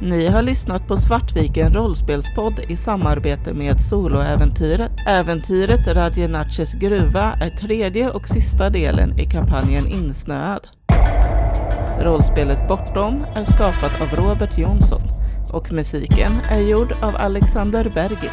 Ni 0.00 0.26
har 0.26 0.42
lyssnat 0.42 0.88
på 0.88 0.96
Svartviken 0.96 1.74
rollspelspodd 1.74 2.60
i 2.68 2.76
samarbete 2.76 3.54
med 3.54 3.80
Soloäventyret. 3.80 4.92
Äventyret 5.06 5.86
Radjenaches 5.86 6.74
gruva 6.74 7.32
är 7.40 7.50
tredje 7.50 8.10
och 8.10 8.28
sista 8.28 8.70
delen 8.70 9.18
i 9.18 9.26
kampanjen 9.26 9.86
Insnöad. 9.86 10.68
Rollspelet 12.00 12.68
Bortom 12.68 13.24
är 13.34 13.44
skapat 13.44 14.00
av 14.00 14.18
Robert 14.18 14.58
Jonsson 14.58 15.17
och 15.52 15.72
musiken 15.72 16.32
är 16.50 16.60
gjord 16.60 16.92
av 17.00 17.16
Alexander 17.16 17.92
Bergil. 17.94 18.30